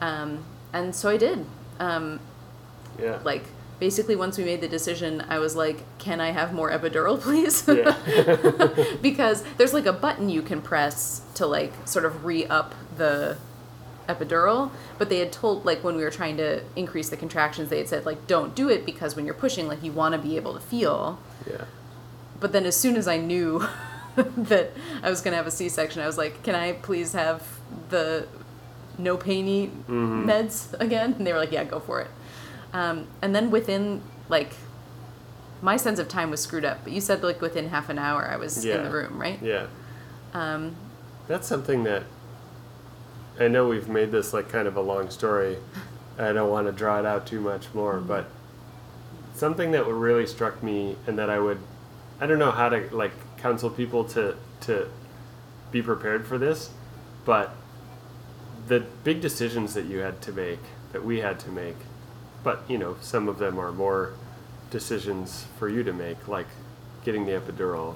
[0.02, 1.46] Um, and so I did.
[1.80, 2.20] Um,
[3.00, 3.20] Yeah.
[3.24, 3.46] like
[3.80, 7.64] basically, once we made the decision, I was like, "Can I have more epidural, please?"
[9.02, 13.38] because there's like a button you can press to like sort of re-up the
[14.08, 17.78] epidural but they had told like when we were trying to increase the contractions they
[17.78, 20.36] had said like don't do it because when you're pushing like you want to be
[20.36, 21.66] able to feel yeah.
[22.39, 23.66] but then as soon as i knew
[24.16, 27.60] that i was going to have a c-section i was like can i please have
[27.89, 28.28] the
[28.98, 30.26] no painy Mhm.
[30.26, 32.08] meds again and they were like yeah go for it
[32.74, 34.54] um, and then within like
[35.62, 38.28] my sense of time was screwed up but you said like within half an hour
[38.30, 39.68] i was in the room right Yeah.
[40.34, 40.76] um,
[41.28, 42.04] That's something that
[43.39, 45.58] I know we've made this like kind of a long story.
[46.19, 48.08] I don't want to draw it out too much more, Mm-hmm.
[48.08, 48.30] but
[49.36, 51.58] something that really struck me and that I would
[52.22, 54.88] I don't know how to like counsel people to to
[55.72, 56.69] be prepared for this,
[57.26, 57.56] but
[58.67, 60.60] the big decisions that you had to make,
[60.93, 61.76] that we had to make,
[62.43, 64.13] but you know, some of them are more
[64.69, 66.48] decisions for you to make, like
[67.04, 67.96] getting the epidural,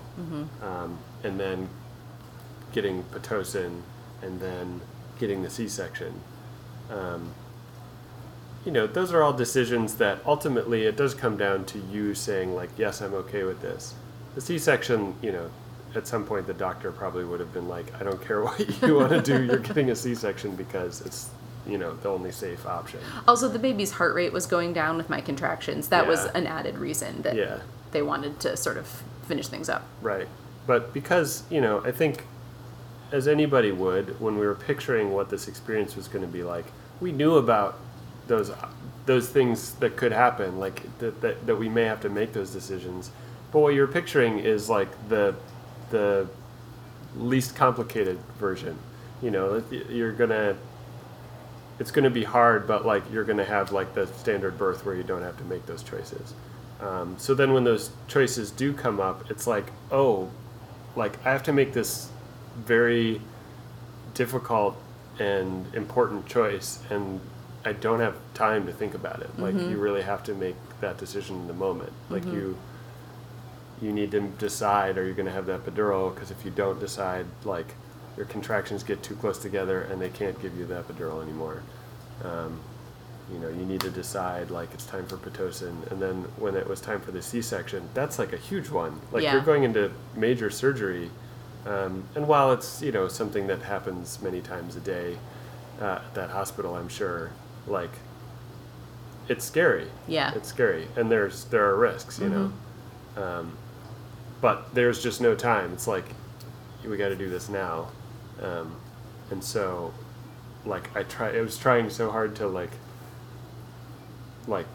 [0.62, 1.70] um, and then
[2.74, 3.82] getting pitocin,
[4.24, 4.82] and then
[5.20, 6.14] getting the C-section.
[6.92, 7.32] Um,
[8.66, 12.54] you know, those are all decisions that ultimately it does come down to you saying
[12.54, 13.94] like, yes, I'm okay with this.
[14.36, 15.50] The C-section, you know,
[15.96, 18.96] at some point the doctor probably would have been like, I don't care what you
[18.96, 21.30] want to do, you're getting a C-section because it's,
[21.68, 23.00] you know, the only safe option.
[23.28, 25.90] Also, the baby's heart rate was going down with my contractions.
[25.90, 27.60] That was an added reason that Yeah.
[27.92, 29.86] they wanted to sort of finish things up.
[30.02, 30.28] Right.
[30.66, 32.26] But because, you know, I think
[33.12, 36.66] as anybody would, when we were picturing what this experience was going to be like,
[37.00, 37.80] we knew about
[38.28, 38.52] those
[39.06, 42.52] those things that could happen, like that, that, that we may have to make those
[42.52, 43.10] decisions.
[43.54, 45.36] But what you're picturing is like the
[45.90, 46.28] the
[47.16, 48.78] least complicated version.
[49.22, 50.58] You know, you're gonna
[51.80, 55.04] it's gonna be hard, but like you're gonna have like the standard birth where you
[55.04, 56.34] don't have to make those choices.
[56.82, 60.30] Um, so then when those choices do come up, it's like, oh,
[60.96, 62.10] like I have to make this
[62.66, 63.22] very
[64.14, 64.76] difficult
[65.20, 67.20] and important choice, and
[67.66, 69.40] I don't have time to think about it.
[69.40, 71.92] Like you really have to make that decision in the moment.
[72.10, 72.58] Like you,
[73.82, 76.14] you need to decide: are you going to have the epidural?
[76.14, 77.74] Because if you don't decide, like
[78.16, 81.62] your contractions get too close together, and they can't give you the epidural anymore.
[82.24, 82.60] Um,
[83.32, 86.68] you know, you need to decide like it's time for pitocin, and then when it
[86.68, 89.02] was time for the C-section, that's like a huge one.
[89.12, 89.34] Like Yeah.
[89.34, 91.10] you're going into major surgery,
[91.68, 95.18] um, and while it's you know something that happens many times a day
[95.82, 97.32] uh, at that hospital, I'm sure,
[97.68, 97.92] like
[99.28, 99.88] it's scary.
[100.08, 100.34] Yeah.
[100.34, 102.54] it's scary, and there's there are risks, you know.
[103.22, 103.58] Um,
[104.40, 105.74] but there's just no time.
[105.74, 106.06] It's like
[106.86, 107.90] we got to do this now,
[108.42, 108.76] um,
[109.30, 109.94] and so
[110.66, 111.38] like I try.
[111.38, 112.72] I was trying so hard to like
[114.48, 114.68] like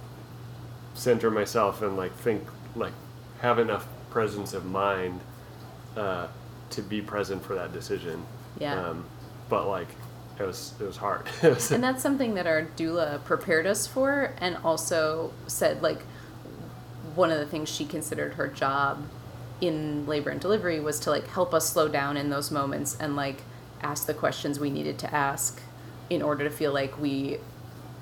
[0.95, 2.43] center myself and like think
[2.77, 2.93] like
[3.41, 5.21] have enough presence of mind
[5.97, 6.27] uh,
[6.73, 8.25] to be present for that decision.
[8.59, 8.89] Yeah.
[8.89, 9.05] Um,
[9.49, 9.89] but like
[10.39, 11.27] it was it was hard.
[11.43, 16.01] It was- And that's something that our doula prepared us for and also said like
[17.15, 19.05] one of the things she considered her job
[19.61, 23.15] in labor and delivery was to like help us slow down in those moments and
[23.15, 23.43] like
[23.83, 25.61] ask the questions we needed to ask
[26.11, 27.39] in order to feel like we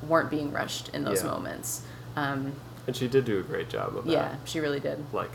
[0.06, 1.30] weren't being rushed in those Yeah.
[1.30, 1.82] moments.
[2.16, 2.52] Um,
[2.86, 4.10] And she did do a great job of that.
[4.12, 5.04] yeah, she really did.
[5.12, 5.30] Like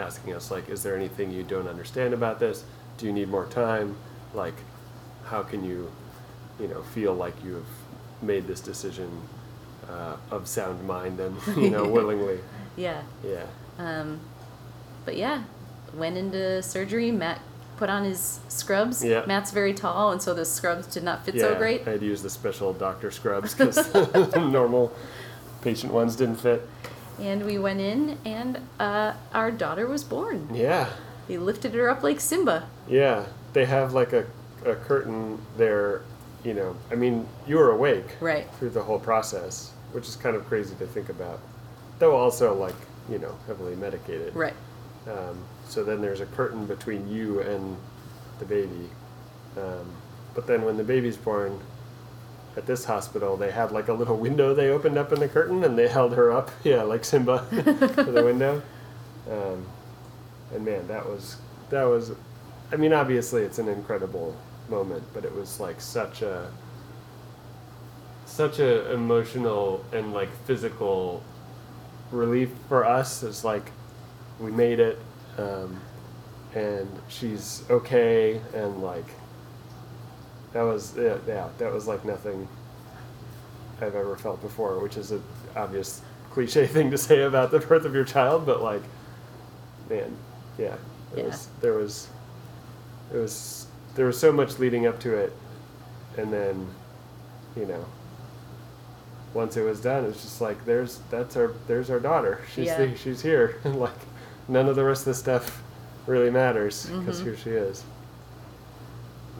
[0.00, 2.64] asking us, like, is there anything you don't understand about this?
[2.98, 3.96] Do you need more time?
[4.34, 4.54] Like,
[5.24, 5.90] how can you,
[6.60, 9.08] you know, feel like you have made this decision
[9.88, 12.38] uh, of sound mind and you know willingly?
[12.76, 13.02] Yeah.
[13.24, 13.42] Yeah.
[13.78, 14.20] Um,
[15.04, 15.42] but yeah,
[15.94, 17.10] went into surgery.
[17.10, 17.40] Matt
[17.76, 19.04] put on his scrubs.
[19.04, 19.24] Yeah.
[19.26, 21.88] Matt's very tall, and so the scrubs did not fit so Yeah, great.
[21.88, 23.76] I had to use the special doctor scrubs because
[24.36, 24.92] normal
[25.60, 26.68] patient ones didn't fit.
[27.18, 30.48] And we went in, and uh, our daughter was born.
[30.52, 30.88] Yeah.
[31.28, 32.68] He lifted her up like Simba.
[32.88, 34.26] Yeah, they have like a,
[34.64, 36.02] a curtain there,
[36.42, 36.74] you know.
[36.90, 38.46] I mean, you were awake Right.
[38.58, 41.40] through the whole process, which is kind of crazy to think about.
[41.98, 42.74] Though also, like,
[43.10, 44.34] you know, heavily medicated.
[44.34, 44.54] Right.
[45.06, 45.38] Um,
[45.68, 47.76] so then there's a curtain between you and
[48.38, 48.88] the baby.
[49.56, 49.86] Um,
[50.34, 51.58] but then when the baby's born,
[52.56, 55.62] at this hospital, they had like a little window they opened up in the curtain
[55.64, 58.62] and they held her up, yeah, like Simba, to the window.
[59.30, 59.66] Um,
[60.54, 61.36] and man, that was
[61.70, 62.12] that was.
[62.70, 64.36] I mean, obviously, it's an incredible
[64.68, 66.50] moment, but it was like such a
[68.26, 71.22] such a emotional and like physical
[72.10, 73.22] relief for us.
[73.22, 73.70] It's like
[74.38, 74.98] we made it,
[75.38, 75.80] um,
[76.54, 79.06] and she's okay, and like
[80.52, 82.48] that was yeah, yeah, that was like nothing
[83.80, 85.22] I've ever felt before, which is an
[85.56, 88.82] obvious cliche thing to say about the birth of your child, but like,
[89.88, 90.16] man,
[90.58, 90.74] yeah,
[91.14, 91.24] it Yeah.
[91.24, 92.08] was there was
[93.12, 95.32] it was there was so much leading up to it,
[96.16, 96.66] and then,
[97.56, 97.84] you know.
[99.34, 102.40] Once it was done, it's just like there's that's our there's our daughter.
[102.54, 102.78] She's Yeah.
[102.86, 103.58] the, she's here.
[103.64, 103.92] and like
[104.48, 105.62] none of the rest of the stuff
[106.06, 107.24] really matters because Mhm.
[107.24, 107.84] here she is.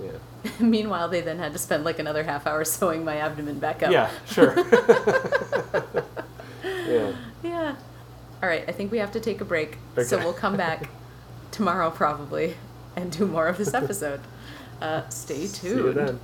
[0.03, 0.51] Yeah.
[0.61, 3.91] Meanwhile, they then had to spend like another half hour sewing my abdomen back up.
[3.91, 4.55] Yeah, sure.
[6.87, 7.13] yeah.
[7.43, 7.77] Yeah.
[8.43, 9.79] All right, I think we have to take a break.
[9.97, 10.25] So Okay.
[10.25, 10.89] we'll come back
[11.51, 12.57] tomorrow probably
[12.97, 14.21] and do more of this episode.
[14.81, 15.53] Uh, stay tuned.
[15.59, 16.21] See you then.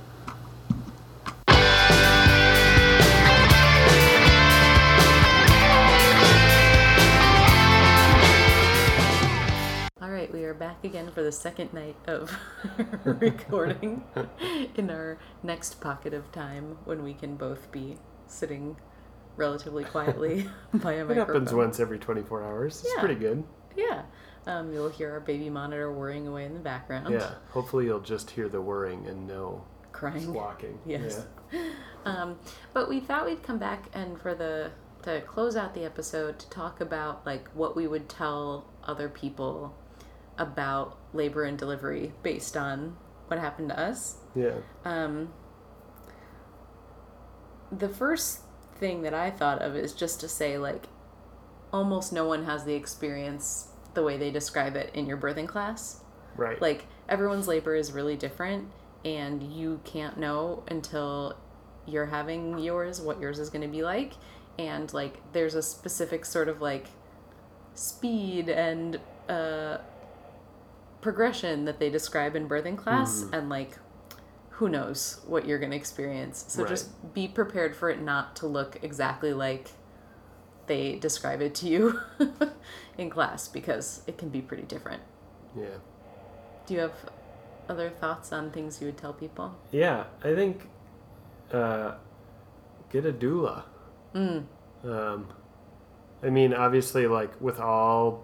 [10.01, 12.37] All right, we are back again for the second night of
[13.05, 14.03] recording
[14.75, 18.75] in our next pocket of time when we can both be sitting
[19.37, 21.25] relatively quietly by a It microphone.
[21.35, 22.81] happens once every 24 hours.
[22.83, 22.99] It's Yeah.
[22.99, 23.43] pretty good.
[23.75, 24.03] Yeah.
[24.47, 27.13] Um, you'll hear our baby monitor whirring away in the background.
[27.13, 27.31] Yeah.
[27.49, 30.21] Hopefully you'll just hear the whirring and no Crying.
[30.21, 30.79] squawking.
[30.85, 31.25] Yes.
[32.05, 32.37] Um,
[32.73, 34.71] but we thought we'd come back and for the
[35.03, 39.75] to close out the episode to talk about like what we would tell other people
[40.37, 44.17] about labor and delivery based on what happened to us.
[44.35, 44.55] Yeah.
[44.83, 45.31] Um,
[47.71, 48.41] the first
[48.79, 50.87] thing that I thought of is just to say like
[51.71, 56.01] almost no one has the experience the way they describe it in your birthing class
[56.35, 56.61] Right.
[56.61, 58.67] like everyone's labor is really different
[59.05, 61.37] and you can't know until
[61.87, 64.13] you're having yours what yours is going to be like
[64.59, 66.87] and like there's a specific sort of like
[67.73, 69.77] speed and uh
[71.01, 73.33] progression that they describe in birthing class Mhm.
[73.37, 73.77] and like
[74.51, 76.69] who knows what you're going to experience so Right.
[76.69, 79.71] just be prepared for it not to look exactly like
[80.67, 81.99] they describe it to you
[82.97, 85.01] in class because it can be pretty different
[85.57, 85.77] yeah.
[86.67, 86.93] do you have
[87.69, 89.55] other thoughts on things you would tell people?
[89.71, 90.05] Yeah.
[90.23, 90.67] I think
[91.51, 91.93] uh,
[92.89, 93.63] get a doula.
[94.13, 94.45] Mm.
[94.83, 95.27] Um,
[96.23, 98.23] I mean, obviously, like with all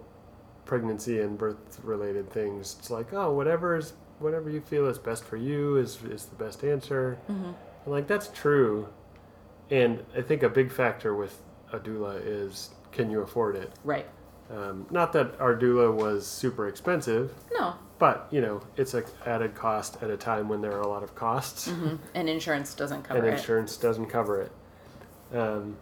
[0.64, 5.36] pregnancy and birth related things, it's like, oh, whatever's whatever you feel is best for
[5.36, 7.18] you is is the best answer.
[7.30, 7.44] Mm-hmm.
[7.84, 8.88] And like that's true.
[9.70, 11.40] And I think a big factor with
[11.72, 13.72] a doula is can you afford it?
[13.84, 14.06] Right.
[14.50, 17.74] Um, not that our doula was super expensive, No.
[17.98, 21.02] but you know, it's an added cost at a time when there are a lot
[21.02, 23.30] of costs hmm And insurance doesn't cover and it.
[23.30, 24.52] And insurance doesn't cover it.
[25.36, 25.76] Um,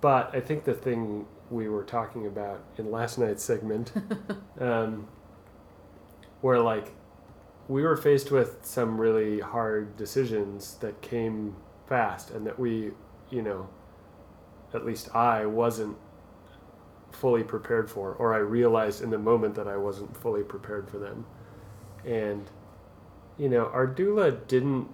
[0.00, 3.92] but I think the thing we were talking about in last night's segment,
[4.60, 5.06] um,
[6.40, 6.92] where like
[7.68, 11.54] we were faced with some really hard decisions that came
[11.86, 12.90] fast, and that we,
[13.30, 13.68] you know,
[14.74, 15.96] at least I wasn't
[17.12, 20.98] fully prepared for, or I realized in the moment that I wasn't fully prepared for
[20.98, 21.26] them.
[22.04, 22.50] And,
[23.38, 24.88] you know, our doula didn't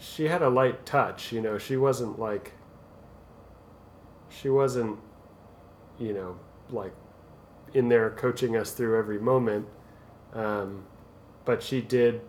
[0.00, 2.52] she had a light touch, you know, she wasn't like
[4.28, 4.98] she wasn't
[5.98, 6.38] you know,
[6.70, 6.92] like
[7.74, 9.66] in there coaching us through every moment.
[10.32, 10.84] Um,
[11.44, 12.20] but she did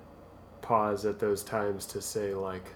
[0.61, 2.73] pause at those times to say like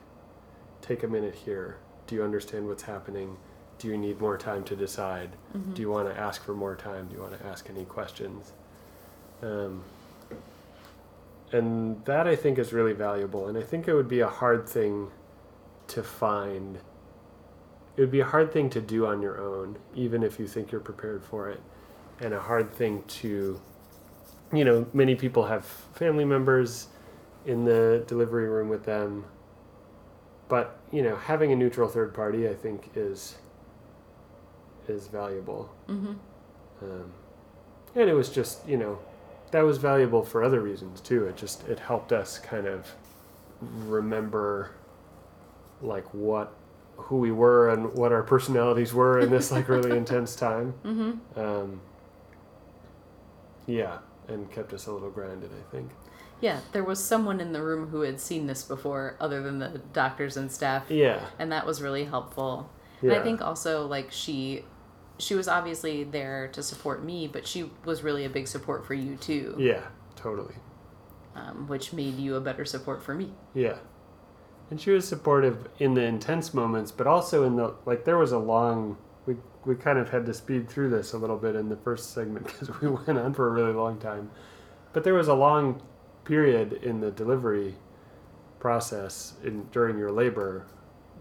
[0.81, 1.77] take a minute here.
[2.07, 3.37] Do you understand what's happening?
[3.83, 5.29] Do you need more time to decide?
[5.73, 7.07] Do you want to ask for more time?
[7.09, 8.53] Do you want to ask any questions?
[9.41, 9.83] Um,
[11.51, 13.49] and that I think is really valuable.
[13.49, 15.11] And I think it would be a hard thing
[15.87, 16.77] to find.
[17.97, 20.71] It would be a hard thing to do on your own, even if you think
[20.71, 21.61] you're prepared for it,
[22.21, 23.59] and a hard thing to,
[24.53, 26.87] you know, many people have family members
[27.45, 29.25] in the delivery room with them.
[30.47, 33.35] But you know, having a neutral third party, I think, is
[34.89, 35.73] is valuable.
[35.87, 36.13] Mm-hmm.
[36.81, 37.11] Um,
[37.95, 38.99] and it was just, you know,
[39.51, 41.25] that was valuable for other reasons too.
[41.25, 42.91] It just it helped us kind of
[43.61, 44.71] remember
[45.81, 46.53] like what
[46.95, 50.73] who we were and what our personalities were in this like really intense time.
[50.83, 51.39] Mm-hmm.
[51.39, 51.81] Um,
[53.65, 55.91] yeah, and kept us a little grounded, I think.
[56.41, 59.81] Yeah, there was someone in the room who had seen this before, other than the
[59.93, 61.25] doctors and staff, Yeah.
[61.39, 62.69] and that was really helpful.
[63.01, 63.19] And Yeah.
[63.19, 64.65] I think also like she,
[65.19, 68.93] she was obviously there to support me, but she was really a big support for
[68.93, 69.83] you too, Yeah,
[70.15, 70.55] totally.
[71.35, 73.31] um, which made you a better support for me.
[73.53, 73.77] Yeah.
[74.69, 78.31] And she was supportive in the intense moments, but also in the like there was
[78.31, 79.35] a long we
[79.65, 82.45] we kind of had to speed through this a little bit in the first segment
[82.47, 84.31] because we went on for a really long time.
[84.93, 85.81] But there was a long
[86.25, 87.75] period in the delivery
[88.59, 90.65] process in during your labor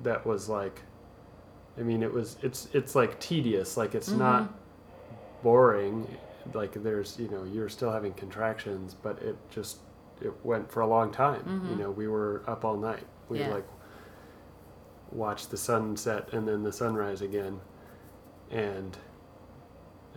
[0.03, 0.81] that was like
[1.79, 4.53] I mean it was it's it's like tedious, like it's not
[5.43, 6.07] boring
[6.55, 9.79] like there's you know you're still having contractions but it just
[10.21, 11.67] it went for a long time.
[11.71, 13.07] You know we were up all night.
[13.29, 13.55] We Yeah.
[13.55, 13.67] like
[15.11, 17.61] watched the sunset and then the sunrise again.
[18.51, 18.97] And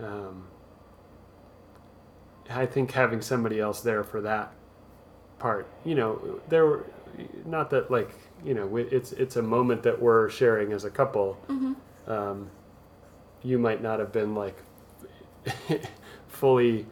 [0.00, 0.44] um,
[2.50, 4.52] i think having somebody else there for that
[5.38, 6.84] part you know there were
[7.44, 8.10] not that like
[8.44, 11.38] you know it's it's a moment that we're sharing as a couple
[12.06, 12.50] um,
[13.42, 14.56] you might not have been like
[16.28, 16.86] fully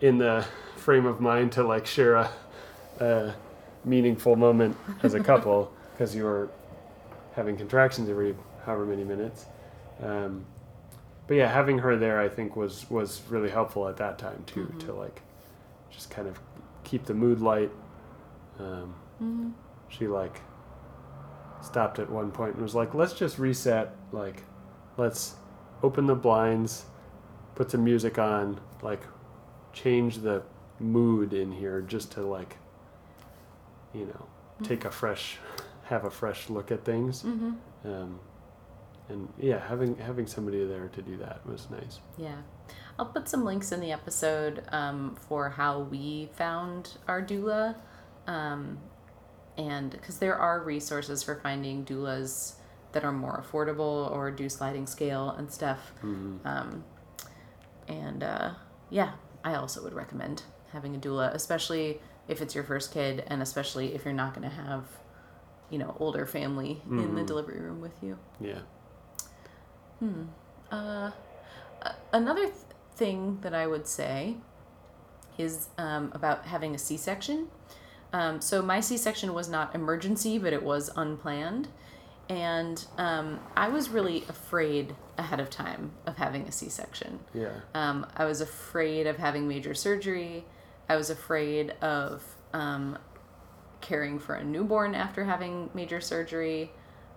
[0.00, 0.44] in the
[0.76, 2.30] frame of mind to like share a,
[3.00, 3.34] a
[3.84, 6.48] meaningful moment as a couple because you were
[7.34, 8.34] having contractions every
[8.64, 9.46] however many minutes.
[10.02, 10.44] Um,
[11.26, 14.72] but yeah, having her there, I think was was really helpful at that time too
[14.80, 15.22] to like
[15.90, 16.38] just kind of
[16.84, 17.70] keep the mood light.
[18.58, 19.50] Um, Mm-hmm.
[19.88, 20.40] She like
[21.64, 23.94] stopped at one point and was like, "Let's just reset.
[24.12, 24.42] Like,
[24.96, 25.36] let's
[25.82, 26.86] open the blinds,
[27.54, 29.02] put some music on, like,
[29.72, 30.42] change the
[30.78, 32.56] mood in here just to like,
[33.92, 34.26] you know,
[34.62, 35.38] take a fresh,
[35.84, 37.52] have a fresh look at things." Mm-hmm.
[37.84, 38.20] Um,
[39.08, 42.00] and yeah, having having somebody there to do that was nice.
[42.16, 42.36] Yeah.
[42.98, 47.74] I'll put some links in the episode um, for how we found our doula.
[48.26, 48.78] Um,
[49.56, 52.54] and because there are resources for finding doulas
[52.92, 55.92] that are more affordable or do sliding scale and stuff.
[56.02, 56.84] Um,
[57.88, 58.50] and uh,
[58.90, 59.12] yeah,
[59.44, 60.42] I also would recommend
[60.72, 64.48] having a doula, especially if it's your first kid and especially if you're not going
[64.48, 64.84] to have,
[65.70, 67.26] you know, older family in the Mhm.
[67.26, 68.18] delivery room with you.
[68.40, 68.60] Yeah.
[70.70, 71.10] Uh,
[72.12, 72.54] another th-
[72.96, 74.36] thing that I would say
[75.38, 77.48] is um, about having a C section.
[78.14, 81.66] Um, so, my C section was not emergency, but it was unplanned.
[82.28, 87.18] And um, I was really afraid ahead of time of having a C section.
[87.34, 87.50] Yeah.
[87.74, 90.44] Um, I was afraid of having major surgery.
[90.88, 92.96] I was afraid of um,
[93.80, 96.70] caring for a newborn after having major surgery.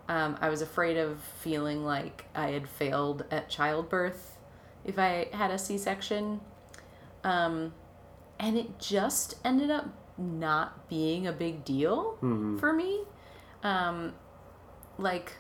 [0.10, 4.38] Um, I was afraid of feeling like I had failed at childbirth
[4.84, 6.42] if I had a C section.
[7.24, 7.74] Um,
[8.40, 12.60] and it just ended up not being a big deal Mhm.
[12.60, 13.04] for me.
[13.64, 14.14] Um,
[14.98, 15.34] like,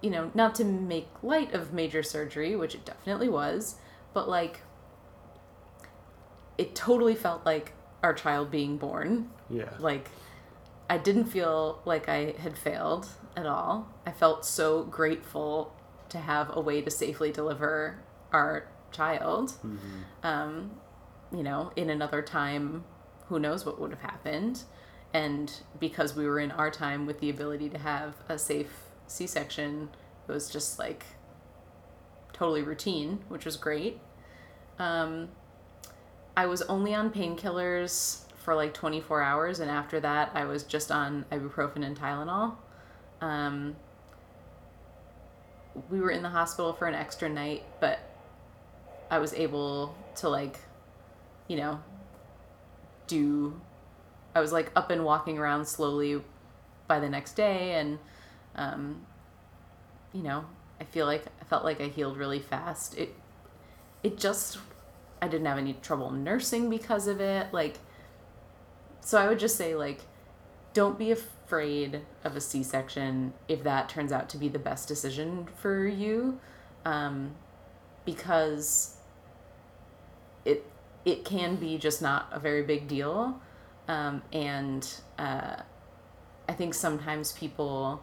[0.00, 3.76] you know, not to make light of major surgery, which it definitely was,
[4.14, 4.62] but like,
[6.58, 7.72] it totally felt like
[8.02, 9.30] our child being born.
[9.50, 9.70] Yeah.
[9.78, 10.10] Like,
[10.88, 13.88] I didn't feel like I had failed at all.
[14.06, 15.74] I felt so grateful
[16.08, 17.98] to have a way to safely deliver
[18.32, 19.54] our child.
[20.22, 20.70] Um,
[21.32, 22.84] you know, in another time,
[23.28, 24.62] who knows what would have happened.
[25.12, 28.72] And because we were in our time with the ability to have a safe
[29.06, 29.88] C section,
[30.28, 31.04] it was just like
[32.32, 33.98] totally routine, which was great.
[34.78, 35.28] Um,
[36.36, 40.92] I was only on painkillers for like 24 hours, and after that, I was just
[40.92, 42.56] on ibuprofen and Tylenol.
[43.20, 43.76] Um,
[45.90, 47.98] we were in the hospital for an extra night, but
[49.10, 50.58] I was able to like,
[51.48, 51.80] you know,
[53.06, 53.60] do.
[54.34, 56.22] I was like up and walking around slowly
[56.86, 57.98] by the next day, and,
[58.54, 59.06] um,
[60.12, 60.44] you know,
[60.80, 62.96] I feel like I felt like I healed really fast.
[62.96, 63.14] It
[64.02, 64.58] it just
[65.20, 67.52] I didn't have any trouble nursing because of it.
[67.52, 67.78] Like
[69.00, 70.02] so I would just say like
[70.74, 75.48] don't be afraid of a C-section if that turns out to be the best decision
[75.56, 76.38] for you.
[76.84, 77.34] Um,
[78.04, 78.96] because
[80.44, 80.64] it
[81.06, 83.40] it can be just not a very big deal.
[83.88, 84.86] Um, and
[85.18, 85.54] uh,
[86.48, 88.02] I think sometimes people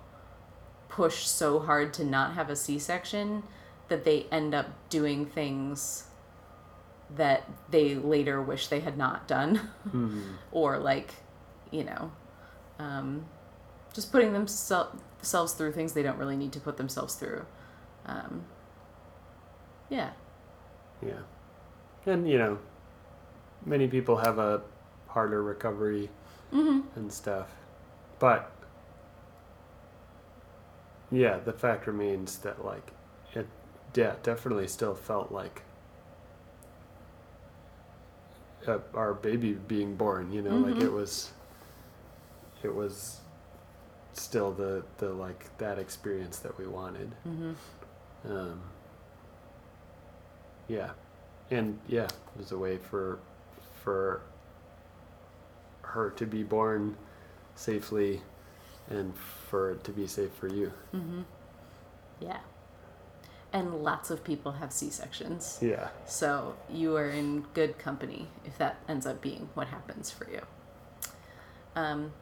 [0.88, 3.44] push so hard to not have a C section
[3.90, 6.06] that they end up doing things
[7.18, 9.70] that they later wish they had not done.
[9.86, 10.32] Mm-hmm.
[10.54, 11.14] or, like,
[11.72, 12.10] you know,
[12.80, 13.26] um,
[13.94, 17.46] just putting themselves through things they don't really need to put themselves through.
[18.06, 18.46] Um,
[19.90, 20.12] yeah.
[21.06, 21.20] Yeah.
[22.06, 22.60] And, you know,
[23.66, 24.62] many people have a
[25.08, 26.10] harder recovery
[26.54, 26.82] Mm-hmm.
[27.00, 27.48] and stuff.
[28.20, 28.52] But
[31.12, 32.92] yeah, the fact remains that like
[33.34, 33.48] it
[33.96, 35.64] yeah, definitely still felt like
[38.68, 40.84] uh, our baby being born, you know, like Mhm.
[40.84, 41.32] it was
[42.62, 43.20] it was
[44.14, 47.12] still the the like that experience that we wanted.
[47.28, 48.32] Mm-hmm.
[48.32, 48.62] Um,
[50.68, 50.92] yeah,
[51.52, 53.20] and yeah, it was a way for
[53.84, 54.22] for
[55.82, 56.96] her to be born
[57.56, 58.22] safely,
[58.90, 60.74] and for it to be safe for you.
[60.94, 61.22] Mm-hmm.
[62.20, 62.40] Yeah.
[63.52, 65.60] And lots of people have C sections.
[65.62, 70.28] Yeah, So you are in good company if that ends up being what happens for
[70.30, 70.42] you.
[71.76, 72.14] Um,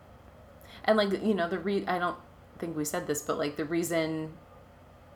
[0.84, 2.18] and like you know the re I don't
[2.60, 4.34] think we said this, but like the reason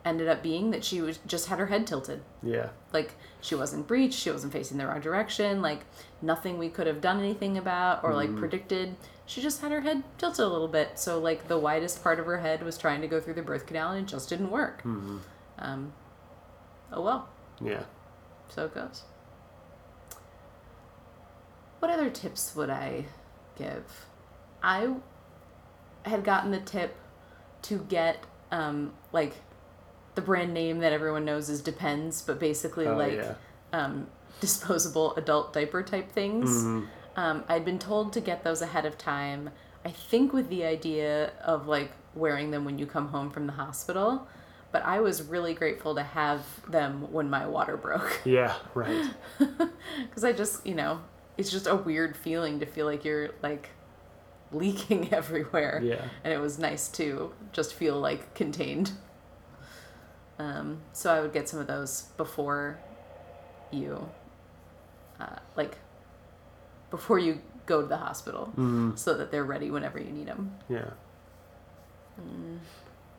[0.06, 2.22] ended up being that she was just had her head tilted.
[2.42, 5.60] yeah, Like she wasn't breached, she wasn't facing the wrong direction.
[5.60, 5.80] Like
[6.22, 8.38] nothing we could have done anything about or like Mhm.
[8.38, 8.96] predicted.
[9.26, 10.98] She just had her head tilted a little bit.
[10.98, 13.66] So like the widest part of her head was trying to go through the birth
[13.66, 14.82] canal and it just didn't work.
[14.82, 15.18] hmm
[15.58, 15.92] Um,
[16.92, 17.28] oh well.
[17.60, 17.82] yeah.
[18.48, 19.02] So it goes.
[21.80, 23.06] What other tips would I
[23.56, 24.06] give?
[24.62, 24.94] I
[26.04, 26.94] had gotten the tip
[27.62, 28.18] to get
[28.52, 29.34] um, like
[30.16, 33.34] the brand name that everyone knows is Depends, but basically Oh, like yeah.
[33.72, 34.08] um,
[34.40, 36.50] disposable adult diaper type things.
[36.50, 36.86] Mhm.
[37.16, 39.50] Um, I'd been told to get those ahead of time.
[39.84, 43.52] I think with the idea of like wearing them when you come home from the
[43.54, 44.26] hospital,
[44.72, 49.10] but I was really grateful to have them when my water broke Yeah, right.
[49.38, 51.00] because I just you know
[51.38, 53.68] it's just a weird feeling to feel like you're like
[54.52, 56.02] leaking everywhere, Yeah.
[56.24, 58.92] and it was nice to just feel like contained.
[60.38, 62.78] Um, so I would get some of those before
[63.70, 64.08] you,
[65.18, 65.78] uh, like,
[66.90, 70.52] before you go to the hospital, hmm so that they're ready whenever you need them.
[70.68, 70.90] Yeah.
[72.20, 72.58] Mm.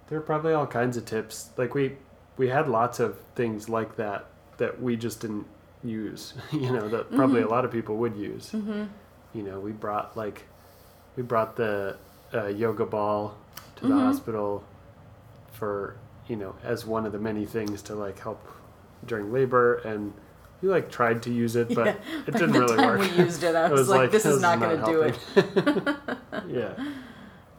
[0.07, 1.49] There are probably all kinds of tips.
[1.57, 1.97] Like we
[2.37, 4.25] we had lots of things like that
[4.57, 5.45] that we just didn't
[5.83, 6.33] use.
[6.51, 7.51] you know, that probably a Mhm.
[7.51, 8.51] lot of people would use.
[8.51, 8.83] Mm-hmm.
[9.33, 10.43] You know, we brought like
[11.15, 11.97] we brought the
[12.33, 13.35] uh, yoga ball
[13.77, 13.99] to the Mhm.
[14.05, 14.63] hospital
[15.51, 15.95] for
[16.27, 18.45] you know as one of the many things to like help
[19.05, 20.13] during labor and
[20.61, 21.95] we like tried to use it but Yeah,
[22.27, 22.99] it didn't the really time work.
[23.01, 25.19] we used it, I It was, like, "This is not going to do it."
[26.49, 26.73] yeah.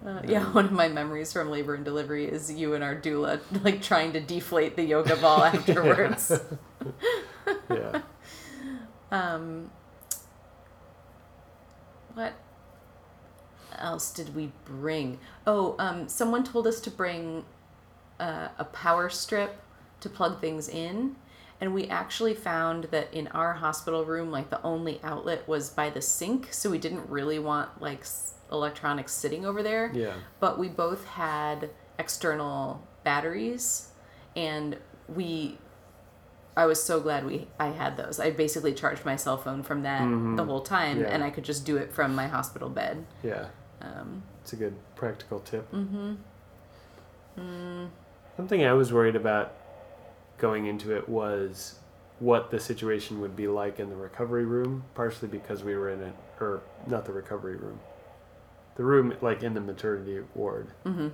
[0.06, 3.40] Uh, yeah, one of my memories from labor and delivery is you and our doula
[3.64, 6.40] like trying to deflate the yoga ball afterwards.
[7.68, 8.02] Yeah.
[9.10, 9.72] Um,
[12.14, 12.34] what
[13.76, 15.18] else did we bring?
[15.48, 17.44] Oh, um, someone told us to bring
[18.20, 19.60] uh, a power strip
[20.00, 21.16] to plug things in.
[21.60, 25.90] And we actually found that in our hospital room, like the only outlet was by
[25.90, 26.52] the sink.
[26.52, 29.90] So we didn't really want like s- electronics sitting over there.
[29.92, 30.14] Yeah.
[30.38, 33.88] But we both had external batteries.
[34.36, 34.76] And
[35.08, 35.58] we
[36.56, 38.18] I was so glad we I had those.
[38.20, 40.36] I basically charged my cell phone from that Mhm.
[40.36, 41.06] the whole time, Yeah.
[41.06, 43.04] and I could just do it from my hospital bed.
[43.22, 43.46] Yeah.
[43.80, 45.70] Um, It's a good practical tip.
[45.72, 46.14] mm-hmm.
[47.38, 47.88] Mm,
[48.38, 49.52] Something I was worried about
[50.38, 51.74] going into it was
[52.20, 56.00] what the situation would be like in the recovery room, partially because we were in
[56.00, 57.80] it, or not the recovery room,
[58.76, 61.08] the room like in the maternity ward, mm-hmm.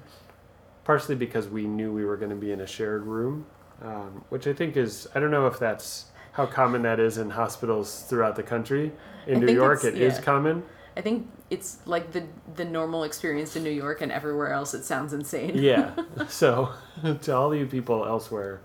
[0.84, 3.46] partially because we knew we were going to be in a shared room,
[3.80, 7.30] um, which I think is, I don't know if that's how common that is in
[7.30, 8.92] hospitals throughout the country.
[9.26, 10.20] In I New York, it is yeah.
[10.20, 10.62] common.
[10.94, 12.24] I think it's like the
[12.56, 14.74] the normal experience in New York and everywhere else.
[14.74, 15.56] It sounds insane.
[15.56, 15.94] yeah.
[16.28, 16.70] So,
[17.22, 18.60] to all you people elsewhere,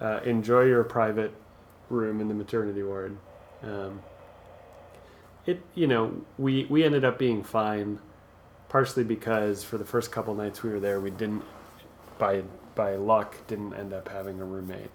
[0.00, 1.32] uh, enjoy your private
[1.90, 3.16] room in the maternity ward.
[3.62, 4.00] Um,
[5.46, 7.98] it, you know, we we ended up being fine,
[8.68, 11.42] partially because for the first couple nights we were there, we didn't,
[12.18, 12.42] by
[12.74, 14.90] by luck didn't end up having a roommate.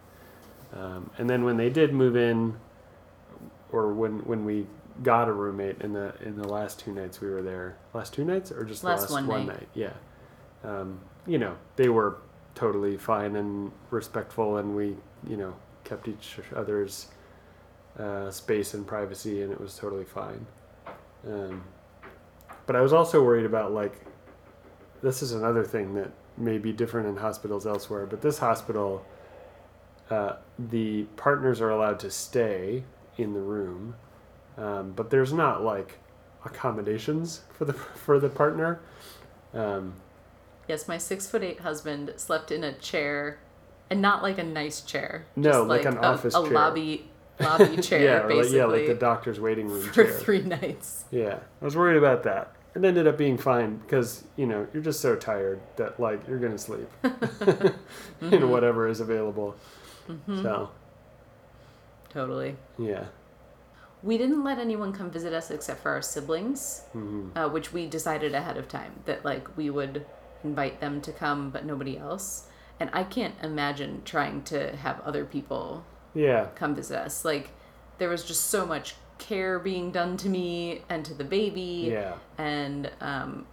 [0.73, 2.57] Um, and then when they did move in,
[3.71, 4.65] or when when we
[5.04, 8.26] got a roommate in the in the last two nights we were there, last two
[8.26, 9.60] nights or just the Last last one one, night.
[9.60, 9.93] night, yeah.
[10.64, 12.18] Um, you know, they were
[12.56, 14.95] totally fine and respectful, and we
[15.28, 17.08] you know kept each other's
[18.00, 20.45] uh, space and privacy, and it was totally fine.
[21.28, 21.64] Um,
[22.66, 24.02] but I was also worried about like
[25.02, 29.06] this is another thing that may be different in hospitals elsewhere, but this hospital,
[30.10, 32.84] uh, the partners are allowed to stay
[33.18, 33.95] in the room,
[34.58, 35.99] um, but there's not like
[36.45, 37.74] accommodations for the
[38.05, 38.80] for the partner.
[39.53, 39.93] Um,
[40.68, 43.39] Yes, my six foot eight husband slept in a chair,
[43.89, 45.26] and not like a nice chair.
[45.38, 46.51] No, just like an a, office a chair.
[46.51, 50.12] lobby lobby chair, yeah, or like, yeah, like the doctor's waiting room for chair.
[50.12, 51.05] three nights.
[51.10, 52.53] Yeah, I was worried about that.
[52.76, 56.38] It ended up being fine because you know you're just so tired that like you're
[56.39, 56.89] gonna sleep
[58.22, 59.55] in whatever is available.
[60.10, 60.41] Mm-hmm.
[60.43, 60.70] So
[62.10, 62.55] Totally.
[62.78, 63.05] yeah,
[64.04, 67.88] We didn't let anyone come visit us except for our siblings, hmm uh, which we
[67.88, 70.06] decided ahead of time that like we would
[70.43, 72.48] invite them to come, but nobody else.
[72.80, 75.84] And I can't imagine trying to have other people
[76.14, 77.26] yeah, come visit us.
[77.26, 77.50] Like
[77.98, 81.89] there was just so much care being done to me and to the baby.
[81.91, 83.48] yeah, and um,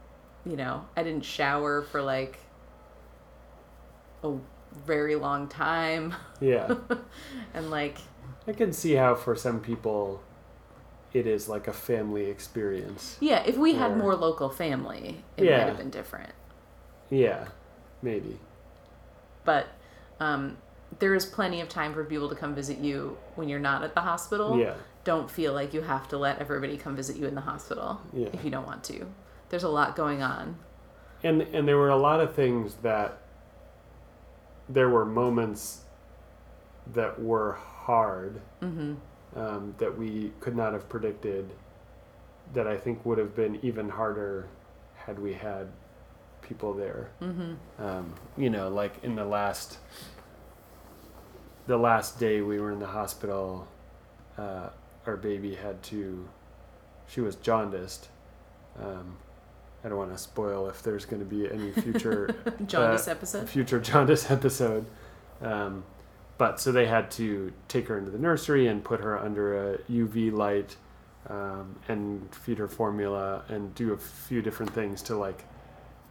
[0.47, 2.38] you know i didn't shower for like
[4.22, 4.32] a
[4.86, 6.74] very long time yeah.
[7.55, 7.99] and like
[8.47, 10.20] I can see how for some people
[11.14, 13.16] it is like a family experience.
[13.20, 15.58] yeah if we had Or- more local family it Yeah.
[15.58, 16.32] might have been different
[17.10, 17.46] Yeah,
[18.02, 18.38] maybe.
[19.44, 19.68] but
[20.20, 20.56] um,
[20.98, 23.94] there is plenty of time for people to come visit you when you're not at
[23.94, 27.34] the hospital Yeah, don't feel like you have to let everybody come visit you in
[27.34, 28.28] the hospital Yeah.
[28.32, 29.06] if you don't want to
[29.50, 30.56] there's a lot going on
[31.22, 33.18] and and there were a lot of things that
[34.68, 35.82] there were moments
[36.92, 38.94] that were hard mm-hmm.
[39.37, 41.51] Um, that we could not have predicted
[42.53, 44.47] that I think would have been even harder
[44.95, 45.68] had we had
[46.43, 47.11] people there.
[47.22, 47.82] Mm-hmm.
[47.82, 49.78] Um, you know, like in the last
[51.66, 53.66] the last day we were in the hospital,
[54.37, 54.68] uh,
[55.07, 56.28] our baby had to
[57.07, 58.09] she was jaundiced.
[58.80, 59.16] Um,
[59.85, 62.35] I don't want to spoil if there's going to be any future
[62.66, 64.87] jaundice Uh, episode future jaundice episode.
[65.43, 65.85] Um,
[66.39, 69.78] but so they had to take her into the nursery and put her under a
[69.91, 70.76] UV light
[71.28, 75.45] um, and feed her formula and do a few different things to like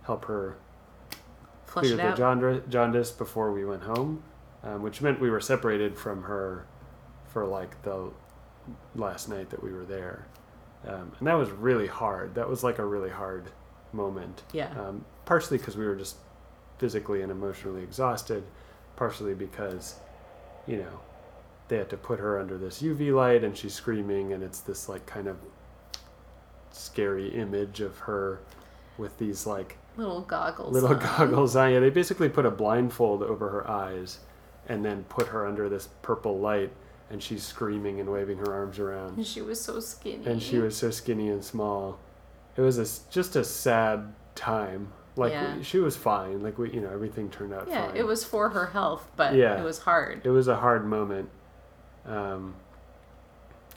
[0.04, 0.56] help her
[1.66, 4.24] flush clear the jaundice, jaundice before we went home,
[4.64, 6.66] um, which meant we were separated from her
[7.28, 8.10] for like the
[8.96, 10.28] last night that we were there.
[10.88, 12.36] Um, and that was really hard.
[12.36, 13.50] That was like a really hard
[13.94, 16.16] moment yeah um, partially because we were just
[16.84, 18.44] physically and emotionally exhausted,
[18.98, 19.96] partially because,
[20.68, 21.00] you know,
[21.68, 24.88] they had to put her under this UV light and she's screaming, and it's this
[24.90, 25.38] like kind of
[26.72, 28.40] scary image of her
[28.98, 31.00] with these like little goggles little on.
[31.00, 31.72] goggles on.
[31.72, 34.20] Yeah, they basically put a blindfold over her eyes
[34.68, 36.72] and then put her under this purple light,
[37.10, 40.26] and she's screaming and waving her arms around And she was so skinny.
[40.26, 42.00] and she was so skinny and small.
[42.56, 44.94] It was a just a sad time.
[45.16, 45.62] Like Yeah.
[45.62, 46.42] she was fine.
[46.42, 47.98] Like we, you know, everything turned out Yeah, fine.
[47.98, 49.60] it was for her health, but Yeah.
[49.60, 50.22] it was hard.
[50.26, 51.30] It was a hard moment.
[52.06, 52.56] Um,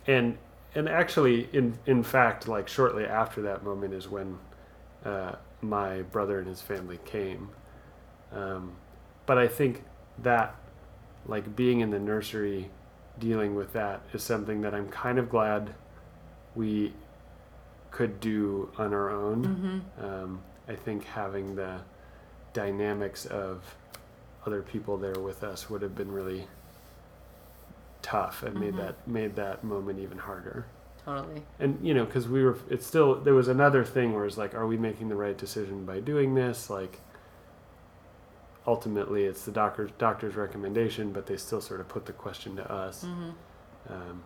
[0.06, 0.38] and
[0.74, 4.38] and actually, in in fact, like shortly after that moment is when
[5.04, 5.32] uh,
[5.62, 7.48] my brother and his family came.
[8.32, 8.72] Um,
[9.26, 9.84] but I think
[10.22, 10.54] that,
[11.26, 12.70] like being in the nursery,
[13.18, 15.74] dealing with that is something that I'm kind of glad
[16.54, 16.92] we
[17.90, 19.82] could do on our own.
[19.98, 20.04] Mm-hmm.
[20.04, 21.80] Um, I think having the
[22.52, 23.62] dynamics of
[24.44, 26.46] other people there with us would have been really
[28.02, 28.78] tough and made Mhm.
[28.78, 30.66] that made that moment even harder.
[31.04, 31.42] Totally.
[31.58, 34.54] And you know, because we were, it's still there was another thing where it's like,
[34.54, 36.68] are we making the right decision by doing this?
[36.70, 37.00] Like,
[38.66, 42.72] ultimately, it's the doctor's doctor's recommendation, but they still sort of put the question to
[42.72, 43.04] us.
[43.04, 43.92] Mm-hmm.
[43.92, 44.22] Um,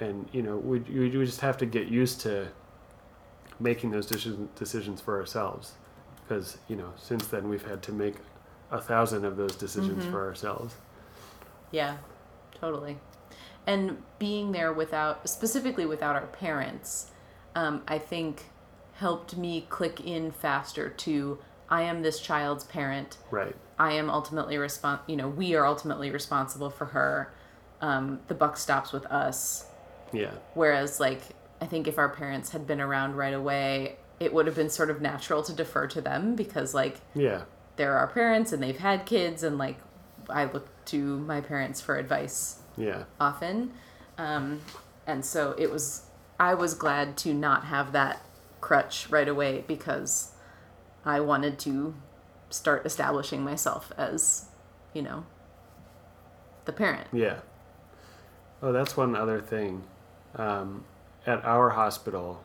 [0.00, 2.48] and you know, we we just have to get used to
[3.60, 5.72] making those decisions decisions for ourselves,
[6.22, 8.16] because you know, since then we've had to make
[8.70, 10.10] a thousand of those decisions Mhm.
[10.10, 10.74] for ourselves.
[11.70, 11.96] Yeah,
[12.60, 12.98] totally.
[13.66, 17.10] And being there without, specifically without our parents,
[17.54, 18.50] um, I think
[18.94, 21.38] helped me click in faster to
[21.70, 23.18] I am this child's parent.
[23.30, 23.54] Right.
[23.78, 27.32] I am ultimately respon you know, we are ultimately responsible for her.
[27.80, 29.66] Um, the buck stops with us.
[30.12, 30.32] Yeah.
[30.54, 31.22] Whereas, like,
[31.60, 34.90] I think if our parents had been around right away, it would have been sort
[34.90, 37.42] of natural to defer to them because, like, Yeah.
[37.76, 39.78] they're our parents and they've had kids and like
[40.28, 43.04] I look to my parents for advice Yeah.
[43.20, 43.72] often.
[44.18, 44.60] Um,
[45.06, 46.02] and so it was,
[46.38, 48.20] I was glad to not have that
[48.60, 50.32] crutch right away because
[51.04, 51.94] I wanted to
[52.50, 54.46] start establishing myself as,
[54.92, 55.24] you know,
[56.66, 57.06] the parent.
[57.12, 57.40] Yeah.
[58.62, 59.84] Oh, that's one other thing.
[60.34, 60.84] Um,
[61.26, 62.42] at our hospital,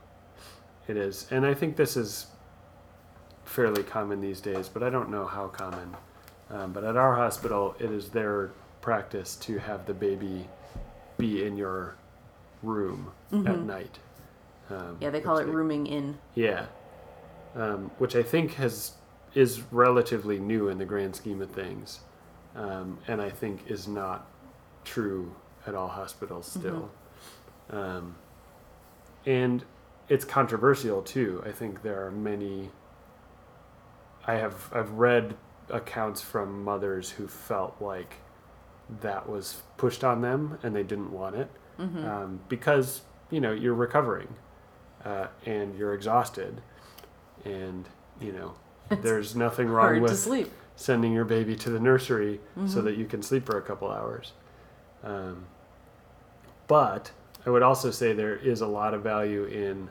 [0.87, 2.27] it is, and I think this is
[3.45, 5.95] fairly common these days, but I don't know how common.
[6.49, 8.51] Um, but at our hospital, it is their
[8.81, 10.47] practice to have the baby
[11.17, 11.95] be in your
[12.61, 13.99] room at night.
[14.69, 15.03] Um, Mm-hmm.
[15.03, 16.17] Yeah, they call it which rooming in.
[16.35, 16.65] yeah,
[17.55, 18.93] um, which I think has
[19.35, 21.99] is relatively new in the grand scheme of things,
[22.55, 24.25] um, and I think is not
[24.85, 25.35] true
[25.67, 26.89] at all hospitals still.
[27.69, 28.15] Um,
[29.25, 29.63] and
[30.09, 31.41] it's controversial too.
[31.45, 32.69] I think there are many.
[34.25, 35.35] I have I've read
[35.69, 38.15] accounts from mothers who felt like
[39.01, 41.49] that was pushed on them and they didn't want it
[42.05, 43.01] um, because
[43.31, 44.27] you know you're recovering
[45.05, 46.61] uh, and you're exhausted
[47.45, 47.87] and
[48.21, 48.53] you know
[49.01, 50.11] there's nothing wrong with
[50.75, 54.33] sending your baby to the nursery so that you can sleep for a couple hours.
[55.03, 55.45] Um,
[56.67, 57.11] but
[57.45, 59.89] I would also say there is a lot of value in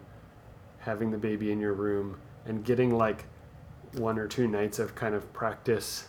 [0.80, 3.24] having the baby in your room and getting like
[3.94, 6.08] one or two nights of kind of practice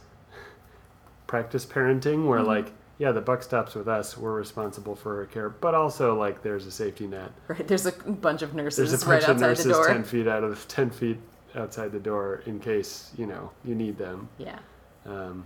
[1.28, 5.50] practice parenting where like yeah the buck stops with us we're responsible for her care
[5.50, 7.68] but also like there's a safety net Right.
[7.68, 10.68] There's a bunch of nurses there's a right bunch of nurses 10 feet out of
[10.68, 11.18] 10 feet
[11.56, 14.60] outside the door in case you know you need them Yeah.
[15.06, 15.44] um,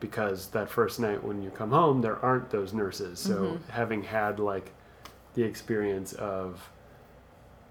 [0.00, 3.20] because that first night when you come home, there aren't those nurses.
[3.20, 3.70] So Mm-hmm.
[3.70, 4.72] having had like
[5.34, 6.68] the experience of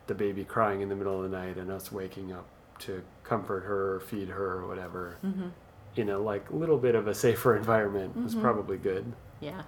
[0.07, 2.45] the baby crying in the middle of the night and us waking up
[2.79, 5.49] to comfort her, or feed her, or whatever, Mm-hmm.
[5.97, 9.11] in a like little bit of a safer environment was probably good.
[9.39, 9.61] Yeah.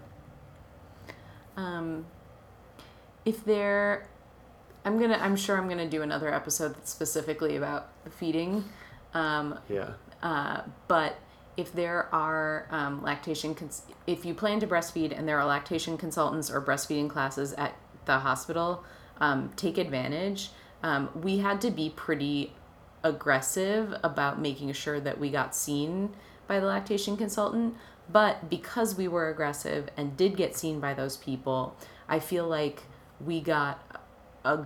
[1.56, 2.06] Um,
[3.26, 4.08] if there,
[4.86, 8.64] I'm gonna, I'm sure I'm gonna do another episode that's specifically about the feeding.
[9.14, 9.92] Um, Yeah,
[10.24, 11.20] uh, but
[11.56, 15.98] if there are um, lactation, cons- if you plan to breastfeed and there are lactation
[15.98, 17.76] consultants or breastfeeding classes at
[18.06, 18.84] the hospital,
[19.20, 20.50] um, take advantage.
[20.82, 22.54] Um, we had to be pretty
[23.04, 26.14] aggressive about making sure that we got seen
[26.48, 27.76] by the lactation consultant.
[28.12, 31.78] But because we were aggressive and did get seen by those people,
[32.10, 32.84] I feel like
[33.20, 34.02] we got
[34.44, 34.66] a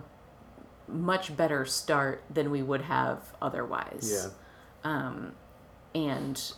[0.87, 4.31] much better start than we would have otherwise
[4.83, 5.33] yeah, Um,
[5.93, 6.53] and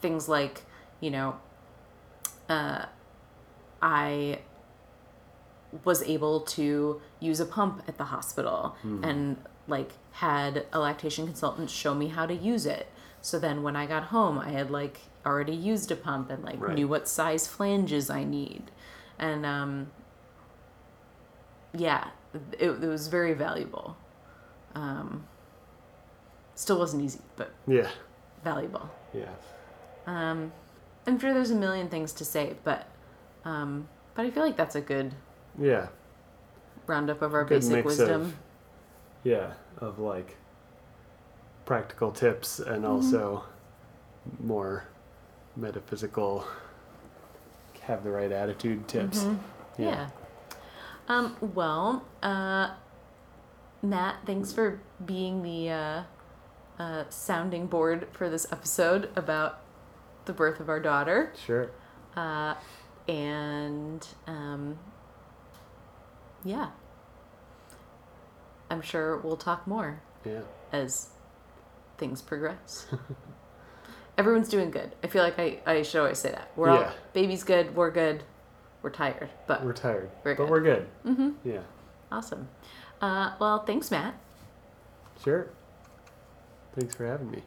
[0.00, 0.62] things like
[1.00, 1.36] you know
[2.48, 2.86] uh,
[3.80, 4.38] i
[5.84, 9.36] was able to use a pump at the hospital and
[9.68, 12.88] like had a lactation consultant show me how to use it
[13.20, 16.60] so then when i got home i had like already used a pump and like
[16.60, 16.74] Right.
[16.74, 18.70] knew what size flanges i need
[19.18, 19.90] and um
[21.74, 22.08] yeah
[22.58, 23.96] it, it was very valuable
[24.74, 25.24] um
[26.54, 27.88] still wasn't easy but yeah,
[28.44, 28.90] valuable.
[29.14, 29.24] yeah.
[30.06, 30.52] Um,
[31.06, 32.88] I'm sure there's a million things to say, but
[33.44, 35.14] um, but I feel like that's a good
[35.58, 35.88] Yeah,
[36.86, 38.22] roundup of our Good basic mix wisdom.
[38.22, 38.36] of-
[39.24, 40.36] yeah, of like
[41.64, 43.44] practical tips and also
[44.40, 44.84] more
[45.56, 46.44] metaphysical
[47.82, 49.26] have the right attitude tips.
[49.76, 50.08] yeah.
[51.08, 52.70] Um, well, uh,
[53.82, 56.02] Matt, thanks for being the uh,
[56.78, 59.60] uh, sounding board for this episode about
[60.26, 61.32] the birth of our daughter.
[61.44, 61.70] Sure.
[62.16, 62.54] Uh,
[63.08, 64.78] and um,
[66.44, 66.70] yeah,
[68.70, 70.00] I'm sure we'll talk more.
[70.24, 70.42] Yeah.
[70.72, 71.08] as
[71.98, 72.86] things progress.
[74.18, 74.94] Everyone's doing good.
[75.02, 76.50] I feel like I, I should always say that.
[76.54, 78.22] We're all baby's good, we're good,
[78.82, 80.86] we're tired, but We're tired, We're but we're good.
[81.04, 81.30] Mm-hmm.
[81.48, 81.60] Yeah.
[82.10, 82.48] awesome.
[83.00, 84.14] Uh, well, thanks, Matt.
[85.24, 85.48] Sure.
[86.78, 87.42] Thanks for having me.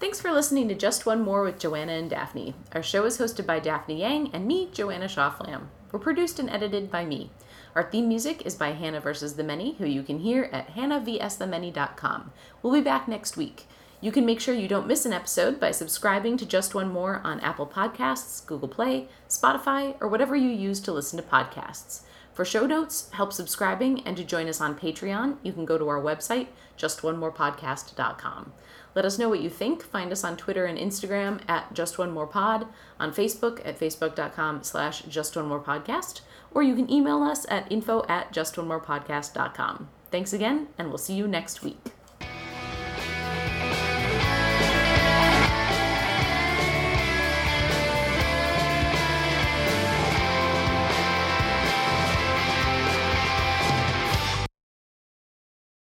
[0.00, 2.54] Thanks for listening to Just One More with Joanna and Daphne.
[2.72, 5.66] Our show is hosted by Daphne Yang and me, Joanna Shawflam.
[5.92, 7.30] We're produced and edited by me.
[7.74, 9.34] Our theme music is by Hannah vs.
[9.34, 12.32] the Many, who you can hear at hannahvsthemany.com.
[12.62, 13.66] We'll be back next week.
[14.00, 17.20] You can make sure you don't miss an episode by subscribing to Just One More
[17.22, 22.00] on Apple Podcasts, Google Play, Spotify, or whatever you use to listen to podcasts.
[22.34, 25.88] For show notes, help subscribing, and to join us on Patreon, you can go to
[25.88, 28.52] our website, justonemorepodcast.com.
[28.94, 29.82] Let us know what you think.
[29.82, 32.66] Find us on Twitter and Instagram at Just One More Pod,
[33.00, 36.20] on Facebook at facebook.com slash Just One More Podcast,
[36.52, 39.88] or you can email us at info at justonemorepodcast.com.
[40.10, 42.01] Thanks again, and we'll see you next week.